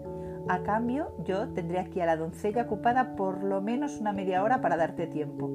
A 0.47 0.63
cambio, 0.63 1.13
yo 1.23 1.49
tendré 1.49 1.79
aquí 1.79 2.01
a 2.01 2.05
la 2.05 2.17
doncella 2.17 2.63
ocupada 2.63 3.15
por 3.15 3.43
lo 3.43 3.61
menos 3.61 3.99
una 3.99 4.11
media 4.11 4.43
hora 4.43 4.59
para 4.59 4.75
darte 4.75 5.07
tiempo. 5.07 5.49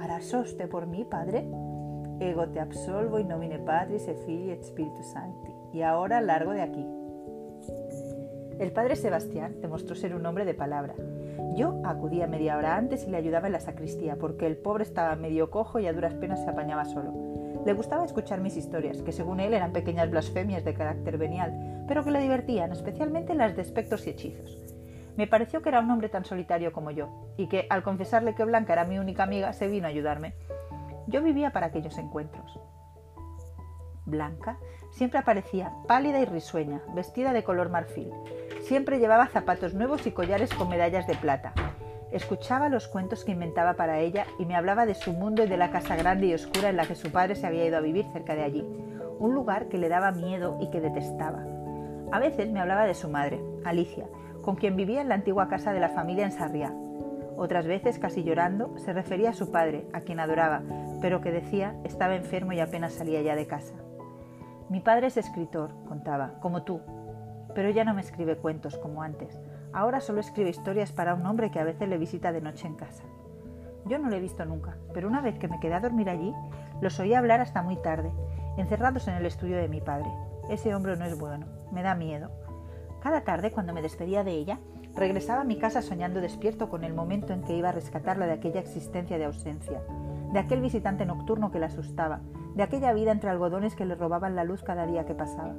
¿Harás 0.00 0.32
usted 0.34 0.68
por 0.68 0.86
mí, 0.86 1.04
padre? 1.04 1.48
Ego 2.20 2.48
te 2.48 2.58
absolvo 2.58 3.18
in 3.18 3.28
nomine 3.28 3.58
Patris 3.58 4.08
et 4.08 4.18
Filii 4.26 4.50
et 4.50 4.64
Spiritus 4.64 5.06
Sancti. 5.06 5.52
Y 5.72 5.82
ahora 5.82 6.20
largo 6.20 6.52
de 6.52 6.62
aquí. 6.62 6.97
El 8.58 8.72
padre 8.72 8.96
Sebastián 8.96 9.60
demostró 9.60 9.94
ser 9.94 10.16
un 10.16 10.26
hombre 10.26 10.44
de 10.44 10.52
palabra. 10.52 10.94
Yo 11.54 11.80
acudía 11.84 12.26
media 12.26 12.56
hora 12.56 12.76
antes 12.76 13.06
y 13.06 13.10
le 13.10 13.16
ayudaba 13.16 13.46
en 13.46 13.52
la 13.52 13.60
sacristía, 13.60 14.16
porque 14.16 14.46
el 14.46 14.56
pobre 14.56 14.82
estaba 14.82 15.14
medio 15.14 15.50
cojo 15.50 15.78
y 15.78 15.86
a 15.86 15.92
duras 15.92 16.14
penas 16.14 16.42
se 16.42 16.50
apañaba 16.50 16.84
solo. 16.84 17.12
Le 17.64 17.72
gustaba 17.72 18.04
escuchar 18.04 18.40
mis 18.40 18.56
historias, 18.56 19.00
que 19.02 19.12
según 19.12 19.38
él 19.38 19.54
eran 19.54 19.72
pequeñas 19.72 20.10
blasfemias 20.10 20.64
de 20.64 20.74
carácter 20.74 21.18
venial, 21.18 21.84
pero 21.86 22.02
que 22.02 22.10
le 22.10 22.20
divertían, 22.20 22.72
especialmente 22.72 23.34
las 23.34 23.54
de 23.54 23.62
espectros 23.62 24.06
y 24.06 24.10
hechizos. 24.10 24.58
Me 25.16 25.28
pareció 25.28 25.62
que 25.62 25.68
era 25.68 25.80
un 25.80 25.90
hombre 25.90 26.08
tan 26.08 26.24
solitario 26.24 26.72
como 26.72 26.90
yo, 26.90 27.32
y 27.36 27.46
que, 27.46 27.66
al 27.70 27.84
confesarle 27.84 28.34
que 28.34 28.44
Blanca 28.44 28.72
era 28.72 28.84
mi 28.84 28.98
única 28.98 29.22
amiga, 29.22 29.52
se 29.52 29.68
vino 29.68 29.86
a 29.86 29.90
ayudarme. 29.90 30.34
Yo 31.06 31.22
vivía 31.22 31.52
para 31.52 31.66
aquellos 31.66 31.96
encuentros. 31.96 32.58
Blanca 34.04 34.58
siempre 34.98 35.20
aparecía 35.20 35.72
pálida 35.86 36.18
y 36.18 36.24
risueña, 36.24 36.82
vestida 36.92 37.32
de 37.32 37.44
color 37.44 37.70
marfil. 37.70 38.10
Siempre 38.62 38.98
llevaba 38.98 39.28
zapatos 39.28 39.72
nuevos 39.72 40.04
y 40.08 40.10
collares 40.10 40.52
con 40.52 40.68
medallas 40.68 41.06
de 41.06 41.14
plata. 41.14 41.52
Escuchaba 42.10 42.68
los 42.68 42.88
cuentos 42.88 43.24
que 43.24 43.30
inventaba 43.30 43.74
para 43.74 44.00
ella 44.00 44.26
y 44.40 44.44
me 44.44 44.56
hablaba 44.56 44.86
de 44.86 44.96
su 44.96 45.12
mundo 45.12 45.44
y 45.44 45.48
de 45.48 45.56
la 45.56 45.70
casa 45.70 45.94
grande 45.94 46.26
y 46.26 46.34
oscura 46.34 46.68
en 46.68 46.76
la 46.76 46.84
que 46.84 46.96
su 46.96 47.12
padre 47.12 47.36
se 47.36 47.46
había 47.46 47.64
ido 47.64 47.76
a 47.76 47.80
vivir 47.80 48.06
cerca 48.12 48.34
de 48.34 48.42
allí, 48.42 48.66
un 49.20 49.34
lugar 49.34 49.68
que 49.68 49.78
le 49.78 49.88
daba 49.88 50.10
miedo 50.10 50.58
y 50.60 50.68
que 50.70 50.80
detestaba. 50.80 51.44
A 52.10 52.18
veces 52.18 52.50
me 52.50 52.58
hablaba 52.58 52.84
de 52.84 52.94
su 52.94 53.08
madre, 53.08 53.40
Alicia, 53.64 54.06
con 54.42 54.56
quien 54.56 54.74
vivía 54.74 55.00
en 55.00 55.10
la 55.10 55.14
antigua 55.14 55.48
casa 55.48 55.72
de 55.72 55.80
la 55.80 55.90
familia 55.90 56.24
en 56.24 56.32
Sarriá, 56.32 56.74
otras 57.36 57.68
veces, 57.68 58.00
casi 58.00 58.24
llorando, 58.24 58.76
se 58.78 58.92
refería 58.92 59.30
a 59.30 59.32
su 59.32 59.52
padre, 59.52 59.86
a 59.92 60.00
quien 60.00 60.18
adoraba, 60.18 60.60
pero 61.00 61.20
que 61.20 61.30
decía 61.30 61.76
estaba 61.84 62.16
enfermo 62.16 62.52
y 62.52 62.58
apenas 62.58 62.94
salía 62.94 63.22
ya 63.22 63.36
de 63.36 63.46
casa. 63.46 63.74
Mi 64.68 64.80
padre 64.80 65.06
es 65.06 65.16
escritor, 65.16 65.70
contaba, 65.86 66.34
como 66.40 66.62
tú, 66.62 66.80
pero 67.54 67.70
ya 67.70 67.84
no 67.84 67.94
me 67.94 68.00
escribe 68.00 68.36
cuentos 68.36 68.76
como 68.78 69.02
antes. 69.02 69.40
Ahora 69.72 70.00
solo 70.00 70.20
escribe 70.20 70.50
historias 70.50 70.92
para 70.92 71.14
un 71.14 71.26
hombre 71.26 71.50
que 71.50 71.58
a 71.58 71.64
veces 71.64 71.88
le 71.88 71.98
visita 71.98 72.32
de 72.32 72.40
noche 72.40 72.66
en 72.66 72.74
casa. 72.74 73.04
Yo 73.86 73.98
no 73.98 74.10
lo 74.10 74.16
he 74.16 74.20
visto 74.20 74.44
nunca, 74.44 74.76
pero 74.92 75.08
una 75.08 75.20
vez 75.20 75.38
que 75.38 75.48
me 75.48 75.60
quedé 75.60 75.74
a 75.74 75.80
dormir 75.80 76.10
allí, 76.10 76.34
los 76.80 77.00
oí 77.00 77.14
hablar 77.14 77.40
hasta 77.40 77.62
muy 77.62 77.76
tarde, 77.76 78.10
encerrados 78.56 79.08
en 79.08 79.14
el 79.14 79.26
estudio 79.26 79.56
de 79.56 79.68
mi 79.68 79.80
padre. 79.80 80.10
Ese 80.50 80.74
hombre 80.74 80.96
no 80.96 81.04
es 81.04 81.18
bueno, 81.18 81.46
me 81.72 81.82
da 81.82 81.94
miedo. 81.94 82.30
Cada 83.00 83.22
tarde, 83.22 83.52
cuando 83.52 83.72
me 83.72 83.82
despedía 83.82 84.24
de 84.24 84.32
ella, 84.32 84.58
Regresaba 84.98 85.42
a 85.42 85.44
mi 85.44 85.56
casa 85.56 85.80
soñando 85.80 86.20
despierto 86.20 86.68
con 86.68 86.82
el 86.82 86.92
momento 86.92 87.32
en 87.32 87.42
que 87.42 87.56
iba 87.56 87.68
a 87.68 87.72
rescatarla 87.72 88.26
de 88.26 88.32
aquella 88.32 88.58
existencia 88.58 89.16
de 89.16 89.26
ausencia, 89.26 89.80
de 90.32 90.38
aquel 90.40 90.60
visitante 90.60 91.06
nocturno 91.06 91.52
que 91.52 91.60
la 91.60 91.66
asustaba, 91.66 92.20
de 92.58 92.64
aquella 92.64 92.92
vida 92.92 93.12
entre 93.12 93.30
algodones 93.30 93.76
que 93.76 93.84
le 93.84 93.94
robaban 93.94 94.34
la 94.34 94.42
luz 94.42 94.64
cada 94.64 94.84
día 94.84 95.06
que 95.06 95.14
pasaba. 95.14 95.54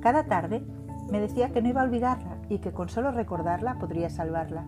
Cada 0.00 0.24
tarde 0.24 0.64
me 1.12 1.20
decía 1.20 1.50
que 1.50 1.62
no 1.62 1.68
iba 1.68 1.80
a 1.80 1.84
olvidarla 1.84 2.38
y 2.48 2.58
que 2.58 2.72
con 2.72 2.88
solo 2.88 3.12
recordarla 3.12 3.78
podría 3.78 4.10
salvarla. 4.10 4.66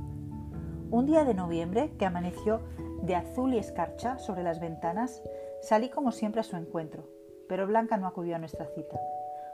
Un 0.93 1.07
día 1.07 1.25
de 1.25 1.35
noviembre, 1.35 1.91
que 1.99 2.07
amaneció 2.07 2.61
de 3.03 3.17
azul 3.17 3.53
y 3.53 3.59
escarcha 3.59 4.17
sobre 4.19 4.45
las 4.45 4.61
ventanas, 4.61 5.25
salí 5.61 5.89
como 5.89 6.13
siempre 6.13 6.41
a 6.41 6.45
su 6.45 6.55
encuentro, 6.55 7.09
pero 7.49 7.67
Blanca 7.67 7.97
no 7.97 8.07
acudió 8.07 8.37
a 8.37 8.39
nuestra 8.39 8.67
cita. 8.67 9.01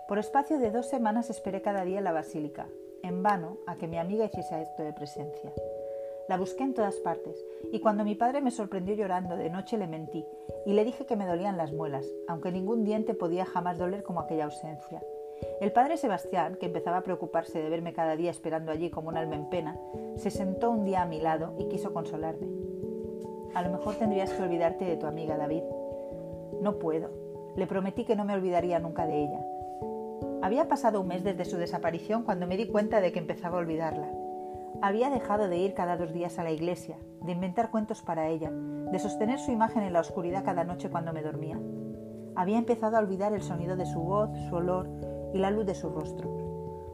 Por 0.06 0.18
espacio 0.18 0.58
de 0.58 0.70
dos 0.70 0.90
semanas 0.90 1.30
esperé 1.30 1.62
cada 1.62 1.82
día 1.86 1.96
en 1.96 2.04
la 2.04 2.12
basílica, 2.12 2.66
en 3.02 3.22
vano 3.22 3.56
a 3.66 3.76
que 3.76 3.88
mi 3.88 3.96
amiga 3.96 4.26
hiciese 4.26 4.54
acto 4.54 4.82
de 4.82 4.92
presencia. 4.92 5.50
La 6.28 6.36
busqué 6.36 6.64
en 6.64 6.74
todas 6.74 6.96
partes, 6.96 7.44
y 7.72 7.80
cuando 7.80 8.04
mi 8.04 8.14
padre 8.14 8.40
me 8.40 8.50
sorprendió 8.50 8.94
llorando 8.94 9.36
de 9.36 9.50
noche 9.50 9.76
le 9.76 9.86
mentí, 9.86 10.24
y 10.64 10.72
le 10.72 10.84
dije 10.84 11.06
que 11.06 11.16
me 11.16 11.26
dolían 11.26 11.56
las 11.56 11.72
muelas, 11.72 12.06
aunque 12.28 12.52
ningún 12.52 12.84
diente 12.84 13.14
podía 13.14 13.44
jamás 13.44 13.78
doler 13.78 14.02
como 14.02 14.20
aquella 14.20 14.44
ausencia. 14.44 15.02
El 15.60 15.72
padre 15.72 15.96
Sebastián, 15.96 16.56
que 16.58 16.66
empezaba 16.66 16.98
a 16.98 17.02
preocuparse 17.02 17.62
de 17.62 17.68
verme 17.68 17.92
cada 17.92 18.16
día 18.16 18.30
esperando 18.30 18.72
allí 18.72 18.90
como 18.90 19.08
un 19.08 19.16
alma 19.16 19.36
en 19.36 19.48
pena, 19.48 19.78
se 20.16 20.30
sentó 20.30 20.70
un 20.70 20.84
día 20.84 21.02
a 21.02 21.06
mi 21.06 21.20
lado 21.20 21.54
y 21.58 21.68
quiso 21.68 21.92
consolarme. 21.92 22.48
A 23.54 23.62
lo 23.62 23.70
mejor 23.70 23.94
tendrías 23.96 24.32
que 24.32 24.42
olvidarte 24.42 24.84
de 24.84 24.96
tu 24.96 25.06
amiga 25.06 25.36
David. 25.36 25.62
No 26.60 26.78
puedo. 26.78 27.10
Le 27.56 27.66
prometí 27.66 28.04
que 28.04 28.16
no 28.16 28.24
me 28.24 28.34
olvidaría 28.34 28.78
nunca 28.78 29.06
de 29.06 29.22
ella, 29.22 29.40
había 30.42 30.68
pasado 30.68 31.00
un 31.00 31.08
mes 31.08 31.24
desde 31.24 31.44
su 31.44 31.56
desaparición 31.56 32.22
cuando 32.22 32.46
me 32.46 32.56
di 32.56 32.66
cuenta 32.68 33.00
de 33.00 33.10
que 33.10 33.18
empezaba 33.18 33.56
a 33.56 33.60
olvidarla. 33.60 34.08
Había 34.82 35.10
dejado 35.10 35.48
de 35.48 35.58
ir 35.58 35.74
cada 35.74 35.96
dos 35.96 36.12
días 36.12 36.38
a 36.38 36.44
la 36.44 36.50
iglesia, 36.50 36.96
de 37.22 37.32
inventar 37.32 37.70
cuentos 37.70 38.02
para 38.02 38.28
ella, 38.28 38.50
de 38.50 38.98
sostener 38.98 39.38
su 39.38 39.50
imagen 39.50 39.82
en 39.82 39.92
la 39.92 40.00
oscuridad 40.00 40.44
cada 40.44 40.64
noche 40.64 40.90
cuando 40.90 41.12
me 41.12 41.22
dormía. 41.22 41.58
Había 42.34 42.58
empezado 42.58 42.96
a 42.96 43.00
olvidar 43.00 43.32
el 43.32 43.42
sonido 43.42 43.76
de 43.76 43.86
su 43.86 44.00
voz, 44.00 44.30
su 44.48 44.54
olor 44.54 44.88
y 45.32 45.38
la 45.38 45.50
luz 45.50 45.64
de 45.64 45.74
su 45.74 45.88
rostro. 45.88 46.28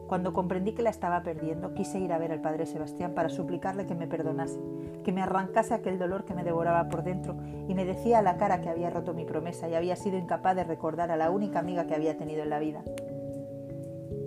Cuando 0.06 0.32
comprendí 0.32 0.72
que 0.72 0.82
la 0.82 0.90
estaba 0.90 1.22
perdiendo, 1.22 1.74
quise 1.74 1.98
ir 1.98 2.12
a 2.12 2.18
ver 2.18 2.32
al 2.32 2.40
padre 2.40 2.66
Sebastián 2.66 3.14
para 3.14 3.30
suplicarle 3.30 3.86
que 3.86 3.94
me 3.94 4.06
perdonase, 4.06 4.60
que 5.02 5.12
me 5.12 5.22
arrancase 5.22 5.74
aquel 5.74 5.98
dolor 5.98 6.24
que 6.24 6.34
me 6.34 6.44
devoraba 6.44 6.88
por 6.88 7.02
dentro 7.02 7.34
y 7.66 7.74
me 7.74 7.84
decía 7.84 8.18
a 8.18 8.22
la 8.22 8.36
cara 8.36 8.60
que 8.60 8.68
había 8.68 8.90
roto 8.90 9.14
mi 9.14 9.24
promesa 9.24 9.68
y 9.68 9.74
había 9.74 9.96
sido 9.96 10.18
incapaz 10.18 10.54
de 10.54 10.64
recordar 10.64 11.10
a 11.10 11.16
la 11.16 11.30
única 11.30 11.58
amiga 11.58 11.86
que 11.86 11.94
había 11.94 12.16
tenido 12.16 12.42
en 12.42 12.50
la 12.50 12.58
vida. 12.58 12.84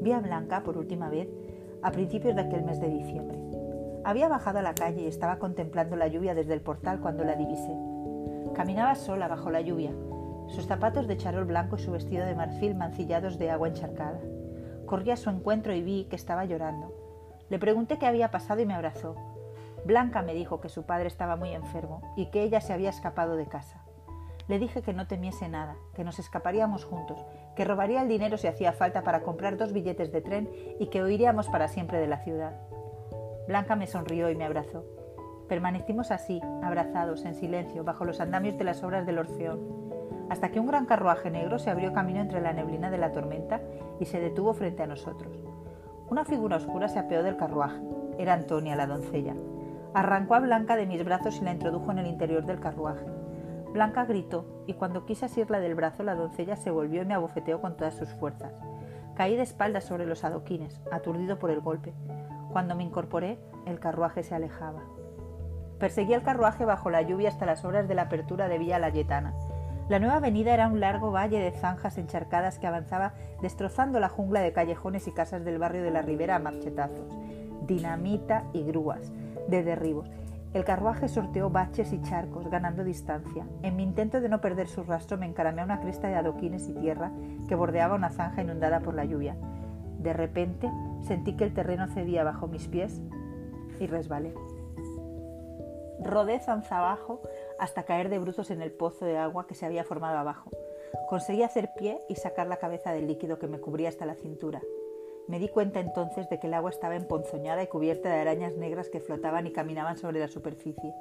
Vi 0.02 0.12
a 0.12 0.20
Blanca 0.20 0.64
por 0.64 0.78
última 0.78 1.10
vez 1.10 1.30
a 1.82 1.92
principios 1.92 2.36
de 2.36 2.42
aquel 2.42 2.64
mes 2.64 2.80
de 2.80 2.90
diciembre. 2.90 3.45
Había 4.06 4.28
bajado 4.28 4.60
a 4.60 4.62
la 4.62 4.76
calle 4.76 5.02
y 5.02 5.08
estaba 5.08 5.40
contemplando 5.40 5.96
la 5.96 6.08
lluvia 6.08 6.36
desde 6.36 6.54
el 6.54 6.62
portal 6.62 7.00
cuando 7.00 7.24
la 7.24 7.36
divisé. 7.36 7.76
Caminaba 8.54 8.94
sola 8.94 9.28
bajo 9.28 9.50
la 9.50 9.62
lluvia, 9.62 9.94
sus 10.48 10.68
zapatos 10.68 11.08
de 11.08 11.18
charol 11.18 11.46
blanco 11.46 11.76
y 11.76 11.80
su 11.80 11.92
vestido 11.92 12.24
de 12.24 12.36
marfil 12.36 12.76
mancillados 12.76 13.40
de 13.40 13.50
agua 13.50 13.68
encharcada. 13.68 14.20
Corrí 14.86 15.10
a 15.10 15.18
su 15.18 15.32
encuentro 15.32 15.74
y 15.74 15.82
vi 15.82 16.06
que 16.06 16.16
estaba 16.16 16.46
llorando. 16.46 16.94
Le 17.50 17.58
pregunté 17.58 17.98
qué 17.98 18.06
había 18.06 18.30
pasado 18.30 18.62
y 18.62 18.68
me 18.68 18.76
abrazó. 18.76 19.16
Blanca 19.86 20.22
me 20.22 20.36
dijo 20.36 20.62
que 20.62 20.70
su 20.70 20.84
padre 20.84 21.08
estaba 21.08 21.36
muy 21.36 21.56
enfermo 21.56 22.14
y 22.16 22.28
que 22.28 22.44
ella 22.44 22.62
se 22.62 22.74
había 22.74 22.92
escapado 22.92 23.36
de 23.36 23.48
casa. 23.48 23.82
Le 24.48 24.60
dije 24.60 24.84
que 24.84 24.94
no 24.94 25.08
temiese 25.08 25.50
nada, 25.50 25.78
que 25.96 26.04
nos 26.04 26.20
escaparíamos 26.20 26.86
juntos, 26.86 27.26
que 27.56 27.66
robaría 27.66 28.04
el 28.04 28.08
dinero 28.08 28.38
si 28.38 28.46
hacía 28.46 28.72
falta 28.72 29.02
para 29.02 29.24
comprar 29.24 29.58
dos 29.58 29.74
billetes 29.74 30.12
de 30.12 30.22
tren 30.22 30.48
y 30.80 30.92
que 30.92 31.02
huiríamos 31.02 31.50
para 31.50 31.68
siempre 31.68 31.98
de 31.98 32.08
la 32.08 32.20
ciudad. 32.20 32.54
Blanca 33.48 33.76
me 33.76 33.88
sonrió 33.88 34.30
y 34.30 34.36
me 34.36 34.46
abrazó. 34.46 34.84
Permanecimos 35.48 36.10
así, 36.12 36.42
abrazados, 36.64 37.26
en 37.26 37.36
silencio, 37.36 37.84
bajo 37.84 38.04
los 38.04 38.20
andamios 38.20 38.58
de 38.58 38.64
las 38.64 38.84
obras 38.84 39.06
del 39.06 39.20
Orfeón, 39.20 39.60
hasta 40.30 40.50
que 40.50 40.60
un 40.60 40.66
gran 40.66 40.88
carruaje 40.88 41.30
negro 41.30 41.60
se 41.60 41.70
abrió 41.70 41.94
camino 41.94 42.20
entre 42.20 42.42
la 42.42 42.54
neblina 42.54 42.90
de 42.90 42.98
la 42.98 43.12
tormenta 43.12 43.62
y 44.00 44.06
se 44.06 44.20
detuvo 44.20 44.54
frente 44.54 44.82
a 44.82 44.88
nosotros. 44.88 45.32
Una 46.10 46.26
figura 46.26 46.58
oscura 46.58 46.88
se 46.88 47.00
apeó 47.00 47.22
del 47.22 47.38
carruaje. 47.38 47.82
Era 48.18 48.34
Antonia, 48.34 48.76
la 48.76 48.88
doncella. 48.88 49.36
Arrancó 49.94 50.36
a 50.36 50.40
Blanca 50.40 50.76
de 50.76 50.86
mis 50.88 51.04
brazos 51.06 51.40
y 51.40 51.44
la 51.44 51.52
introdujo 51.52 51.92
en 51.92 52.00
el 52.00 52.08
interior 52.08 52.46
del 52.46 52.60
carruaje. 52.60 53.06
Blanca 53.72 54.06
gritó, 54.06 54.64
y 54.68 54.74
cuando 54.74 55.06
quise 55.06 55.26
asirla 55.26 55.60
del 55.60 55.76
brazo, 55.76 56.04
la 56.04 56.16
doncella 56.16 56.56
se 56.56 56.72
volvió 56.72 57.02
y 57.02 57.06
me 57.06 57.14
abofeteó 57.14 57.62
con 57.62 57.76
todas 57.76 57.96
sus 57.96 58.10
fuerzas. 58.14 58.54
Caí 59.16 59.36
de 59.36 59.44
espaldas 59.44 59.84
sobre 59.84 60.06
los 60.06 60.24
adoquines, 60.24 60.82
aturdido 60.92 61.40
por 61.40 61.52
el 61.52 61.60
golpe. 61.60 61.94
Cuando 62.56 62.74
me 62.74 62.86
incorporé, 62.86 63.38
el 63.66 63.82
carruaje 63.82 64.24
se 64.24 64.34
alejaba. 64.34 64.80
Perseguí 65.78 66.14
el 66.14 66.24
carruaje 66.24 66.64
bajo 66.64 66.90
la 66.90 67.02
lluvia 67.02 67.28
hasta 67.28 67.46
las 67.46 67.66
horas 67.66 67.90
de 67.90 67.96
la 67.96 68.04
apertura 68.04 68.48
de 68.48 68.58
Villa 68.58 68.80
Layetana. 68.80 69.34
La 69.90 70.00
nueva 70.00 70.16
avenida 70.16 70.54
era 70.54 70.70
un 70.70 70.80
largo 70.80 71.12
valle 71.12 71.38
de 71.38 71.52
zanjas 71.52 71.98
encharcadas 71.98 72.58
que 72.58 72.66
avanzaba 72.66 73.12
destrozando 73.42 74.00
la 74.00 74.08
jungla 74.08 74.40
de 74.40 74.54
callejones 74.54 75.06
y 75.06 75.12
casas 75.12 75.44
del 75.44 75.60
barrio 75.60 75.84
de 75.84 75.92
la 75.92 76.02
Ribera 76.02 76.38
a 76.38 76.40
marchetazos, 76.40 77.14
dinamita 77.68 78.46
y 78.54 78.64
grúas 78.64 79.12
de 79.50 79.62
derribos, 79.62 80.10
el 80.54 80.64
carruaje 80.64 81.10
sorteó 81.10 81.50
baches 81.50 81.92
y 81.92 82.02
charcos, 82.04 82.50
ganando 82.50 82.86
distancia. 82.86 83.46
En 83.64 83.76
mi 83.76 83.84
intento 83.84 84.22
de 84.22 84.30
no 84.30 84.40
perder 84.40 84.70
su 84.70 84.84
rastro 84.84 85.18
me 85.18 85.26
encaramé 85.26 85.62
a 85.62 85.66
una 85.66 85.82
cresta 85.82 86.08
de 86.08 86.16
adoquines 86.16 86.70
y 86.70 86.74
tierra 86.74 87.12
que 87.50 87.56
bordeaba 87.56 87.96
una 87.96 88.10
zanja 88.10 88.42
inundada 88.42 88.80
por 88.80 88.94
la 88.94 89.04
lluvia. 89.04 89.36
De 90.06 90.14
repente 90.14 90.72
sentí 91.02 91.36
que 91.36 91.46
el 91.46 91.56
terreno 91.56 91.88
cedía 91.88 92.24
bajo 92.24 92.46
mis 92.46 92.68
pies 92.68 93.02
y 93.80 93.88
resbalé. 93.88 94.36
Rodé 96.00 96.40
zanza 96.40 96.78
abajo 96.78 97.24
hasta 97.58 97.86
caer 97.86 98.10
de 98.10 98.20
brutos 98.20 98.52
en 98.52 98.62
el 98.62 98.72
pozo 98.72 99.06
de 99.06 99.18
agua 99.18 99.48
que 99.48 99.56
se 99.56 99.66
había 99.66 99.84
formado 99.84 100.20
abajo. 100.20 100.52
Conseguí 101.10 101.42
hacer 101.42 101.72
pie 101.76 102.04
y 102.08 102.18
sacar 102.18 102.46
la 102.46 102.58
cabeza 102.58 102.92
del 102.92 103.08
líquido 103.08 103.40
que 103.40 103.48
me 103.48 103.60
cubría 103.60 103.90
hasta 103.90 104.06
la 104.06 104.14
cintura. 104.14 104.62
Me 105.28 105.40
di 105.40 105.50
cuenta 105.50 105.80
entonces 105.80 106.30
de 106.30 106.40
que 106.40 106.46
el 106.46 106.54
agua 106.54 106.70
estaba 106.70 106.96
emponzoñada 106.96 107.64
y 107.64 107.68
cubierta 107.68 108.10
de 108.10 108.22
arañas 108.22 108.56
negras 108.58 108.90
que 108.90 109.00
flotaban 109.00 109.48
y 109.48 109.54
caminaban 109.54 109.98
sobre 109.98 110.20
la 110.20 110.28
superficie. 110.28 110.94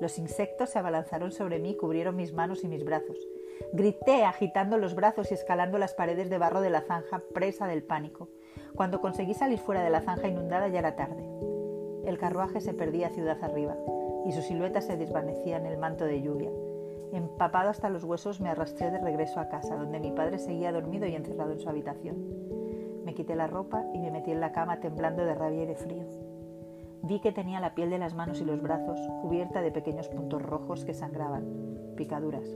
Los 0.00 0.18
insectos 0.18 0.70
se 0.70 0.80
abalanzaron 0.80 1.30
sobre 1.30 1.60
mí 1.60 1.70
y 1.70 1.76
cubrieron 1.76 2.16
mis 2.16 2.32
manos 2.32 2.64
y 2.64 2.68
mis 2.68 2.84
brazos. 2.84 3.16
Grité 3.72 4.24
agitando 4.24 4.78
los 4.78 4.94
brazos 4.94 5.30
y 5.30 5.34
escalando 5.34 5.78
las 5.78 5.94
paredes 5.94 6.30
de 6.30 6.38
barro 6.38 6.60
de 6.60 6.70
la 6.70 6.82
zanja, 6.82 7.22
presa 7.32 7.66
del 7.66 7.82
pánico. 7.82 8.28
Cuando 8.74 9.00
conseguí 9.00 9.34
salir 9.34 9.58
fuera 9.58 9.82
de 9.82 9.90
la 9.90 10.00
zanja 10.00 10.28
inundada 10.28 10.68
ya 10.68 10.80
era 10.80 10.96
tarde. 10.96 11.24
El 12.04 12.18
carruaje 12.18 12.60
se 12.60 12.74
perdía 12.74 13.10
ciudad 13.10 13.42
arriba 13.42 13.76
y 14.26 14.32
su 14.32 14.42
silueta 14.42 14.80
se 14.80 14.96
desvanecía 14.96 15.56
en 15.56 15.66
el 15.66 15.78
manto 15.78 16.04
de 16.04 16.22
lluvia. 16.22 16.50
Empapado 17.12 17.70
hasta 17.70 17.90
los 17.90 18.04
huesos 18.04 18.40
me 18.40 18.48
arrastré 18.48 18.90
de 18.90 18.98
regreso 18.98 19.38
a 19.38 19.48
casa, 19.48 19.76
donde 19.76 20.00
mi 20.00 20.10
padre 20.10 20.38
seguía 20.38 20.72
dormido 20.72 21.06
y 21.06 21.14
encerrado 21.14 21.52
en 21.52 21.60
su 21.60 21.68
habitación. 21.68 22.16
Me 23.04 23.14
quité 23.14 23.36
la 23.36 23.46
ropa 23.46 23.84
y 23.92 24.00
me 24.00 24.10
metí 24.10 24.32
en 24.32 24.40
la 24.40 24.52
cama 24.52 24.80
temblando 24.80 25.24
de 25.24 25.34
rabia 25.34 25.62
y 25.62 25.66
de 25.66 25.76
frío. 25.76 26.04
Vi 27.02 27.20
que 27.20 27.32
tenía 27.32 27.60
la 27.60 27.74
piel 27.74 27.90
de 27.90 27.98
las 27.98 28.14
manos 28.14 28.40
y 28.40 28.44
los 28.44 28.62
brazos 28.62 28.98
cubierta 29.20 29.60
de 29.60 29.70
pequeños 29.70 30.08
puntos 30.08 30.42
rojos 30.42 30.84
que 30.84 30.94
sangraban, 30.94 31.44
picaduras. 31.96 32.48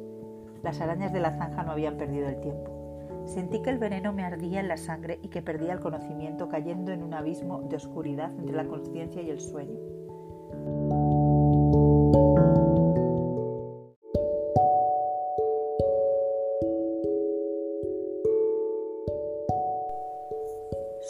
Las 0.62 0.80
arañas 0.80 1.12
de 1.12 1.20
la 1.20 1.36
zanja 1.36 1.62
no 1.62 1.72
habían 1.72 1.96
perdido 1.96 2.28
el 2.28 2.40
tiempo. 2.40 2.78
Sentí 3.26 3.60
que 3.62 3.70
el 3.70 3.78
veneno 3.78 4.12
me 4.12 4.24
ardía 4.24 4.60
en 4.60 4.68
la 4.68 4.76
sangre 4.76 5.18
y 5.22 5.28
que 5.28 5.42
perdía 5.42 5.72
el 5.72 5.80
conocimiento 5.80 6.48
cayendo 6.48 6.92
en 6.92 7.02
un 7.02 7.14
abismo 7.14 7.60
de 7.62 7.76
oscuridad 7.76 8.32
entre 8.38 8.56
la 8.56 8.66
conciencia 8.66 9.22
y 9.22 9.30
el 9.30 9.40
sueño. 9.40 9.78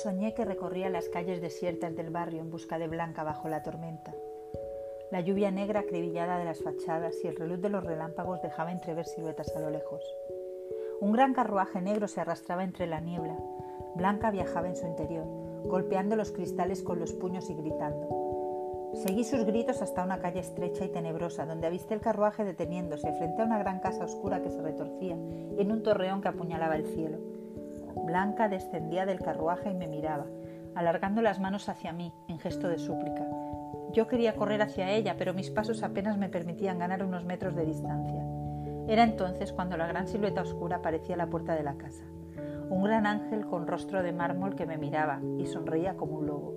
Soñé 0.03 0.33
que 0.35 0.45
recorría 0.45 0.91
las 0.91 1.09
calles 1.09 1.41
desiertas 1.41 1.97
del 1.97 2.11
barrio 2.11 2.41
en 2.41 2.51
busca 2.51 2.79
de 2.79 2.87
Blanca 2.87 3.25
bajo 3.25 3.49
la 3.49 3.63
tormenta. 3.63 4.15
La 5.11 5.23
lluvia 5.23 5.51
negra 5.51 5.81
acribillada 5.81 6.39
de 6.39 6.45
las 6.45 6.63
fachadas 6.63 7.17
y 7.25 7.29
el 7.29 7.37
reluz 7.37 7.63
de 7.63 7.71
los 7.71 7.83
relámpagos 7.83 8.43
dejaba 8.43 8.73
entrever 8.73 9.07
siluetas 9.07 9.57
a 9.57 9.61
lo 9.61 9.71
lejos. 9.71 10.03
Un 11.01 11.13
gran 11.13 11.33
carruaje 11.33 11.81
negro 11.81 12.09
se 12.09 12.21
arrastraba 12.21 12.63
entre 12.63 12.87
la 12.87 13.01
niebla. 13.01 13.39
Blanca 13.95 14.31
viajaba 14.31 14.69
en 14.69 14.77
su 14.77 14.87
interior, 14.87 15.25
golpeando 15.65 16.15
los 16.15 16.31
cristales 16.31 16.83
con 16.83 16.99
los 16.99 17.15
puños 17.15 17.49
y 17.49 17.55
gritando. 17.55 18.91
Seguí 18.95 19.25
sus 19.25 19.45
gritos 19.45 19.81
hasta 19.81 20.05
una 20.05 20.19
calle 20.19 20.41
estrecha 20.41 20.85
y 20.85 20.89
tenebrosa, 20.89 21.47
donde 21.47 21.67
avisté 21.67 21.95
el 21.95 22.01
carruaje 22.01 22.45
deteniéndose 22.45 23.11
frente 23.15 23.41
a 23.41 23.47
una 23.47 23.59
gran 23.59 23.81
casa 23.81 24.05
oscura 24.05 24.43
que 24.43 24.51
se 24.51 24.61
retorcía 24.61 25.15
en 25.15 25.73
un 25.73 25.83
torreón 25.83 26.21
que 26.21 26.29
apuñalaba 26.29 26.77
el 26.77 26.87
cielo. 26.87 27.19
Blanca 28.05 28.49
descendía 28.49 29.07
del 29.07 29.21
carruaje 29.21 29.71
y 29.71 29.75
me 29.75 29.89
miraba, 29.89 30.27
alargando 30.75 31.23
las 31.23 31.41
manos 31.41 31.69
hacia 31.71 31.93
mí 31.93 32.13
en 32.29 32.39
gesto 32.39 32.69
de 32.69 32.79
súplica. 32.79 33.27
Yo 33.93 34.07
quería 34.07 34.37
correr 34.37 34.63
hacia 34.63 34.91
ella, 34.91 35.17
pero 35.19 35.35
mis 35.35 35.51
pasos 35.51 35.83
apenas 35.83 36.19
me 36.19 36.29
permitían 36.29 36.79
ganar 36.79 37.03
unos 37.03 37.25
metros 37.25 37.55
de 37.55 37.65
distancia. 37.65 38.23
Era 38.87 39.05
entonces 39.05 39.53
cuando 39.53 39.77
la 39.77 39.87
gran 39.87 40.07
silueta 40.07 40.43
oscura 40.43 40.77
aparecía 40.77 41.15
a 41.15 41.19
la 41.19 41.27
puerta 41.27 41.55
de 41.55 41.63
la 41.63 41.75
casa. 41.75 42.05
Un 42.71 42.85
gran 42.85 43.07
ángel 43.07 43.47
con 43.47 43.67
rostro 43.67 44.03
de 44.03 44.13
mármol 44.13 44.55
que 44.55 44.67
me 44.67 44.79
miraba 44.79 45.21
y 45.39 45.47
sonreía 45.47 45.97
como 45.97 46.19
un 46.19 46.27
lobo, 46.27 46.55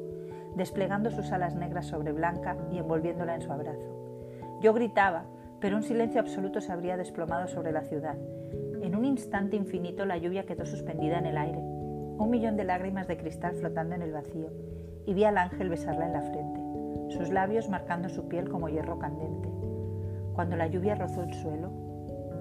desplegando 0.56 1.10
sus 1.10 1.32
alas 1.32 1.56
negras 1.56 1.88
sobre 1.88 2.12
Blanca 2.12 2.58
y 2.72 2.78
envolviéndola 2.78 3.36
en 3.36 3.42
su 3.42 3.52
abrazo. 3.52 4.60
Yo 4.62 4.74
gritaba, 4.74 5.26
pero 5.60 5.78
un 5.78 5.84
silencio 5.84 6.20
absoluto 6.20 6.60
se 6.62 6.72
habría 6.72 6.98
desplomado 6.98 7.48
sobre 7.48 7.72
la 7.72 7.84
ciudad, 7.84 8.18
en 8.82 8.96
un 8.96 9.06
instante 9.06 9.56
infinito 9.56 10.06
la 10.06 10.18
lluvia 10.18 10.46
quedó 10.46 10.66
suspendida 10.66 11.20
en 11.20 11.28
el 11.28 11.38
aire, 11.38 11.60
un 11.60 12.30
millón 12.32 12.58
de 12.58 12.64
lágrimas 12.64 13.08
de 13.08 13.16
cristal 13.16 13.54
flotando 13.54 13.94
en 13.94 14.02
el 14.02 14.12
vacío, 14.12 14.50
y 15.06 15.14
vi 15.14 15.24
al 15.24 15.38
ángel 15.38 15.70
besarla 15.70 16.08
en 16.08 16.14
la 16.14 16.22
frente, 16.22 16.61
sus 17.12 17.30
labios 17.30 17.70
marcando 17.70 18.10
su 18.10 18.28
piel 18.28 18.50
como 18.50 18.70
hierro 18.70 18.98
candente. 18.98 19.50
Cuando 20.34 20.56
la 20.56 20.68
lluvia 20.68 20.96
rozó 20.96 21.24
el 21.24 21.34
suelo, 21.34 21.72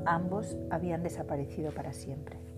ambos 0.06 0.56
habían 0.70 1.02
desaparecido 1.02 1.72
para 1.72 1.92
siempre. 1.92 2.49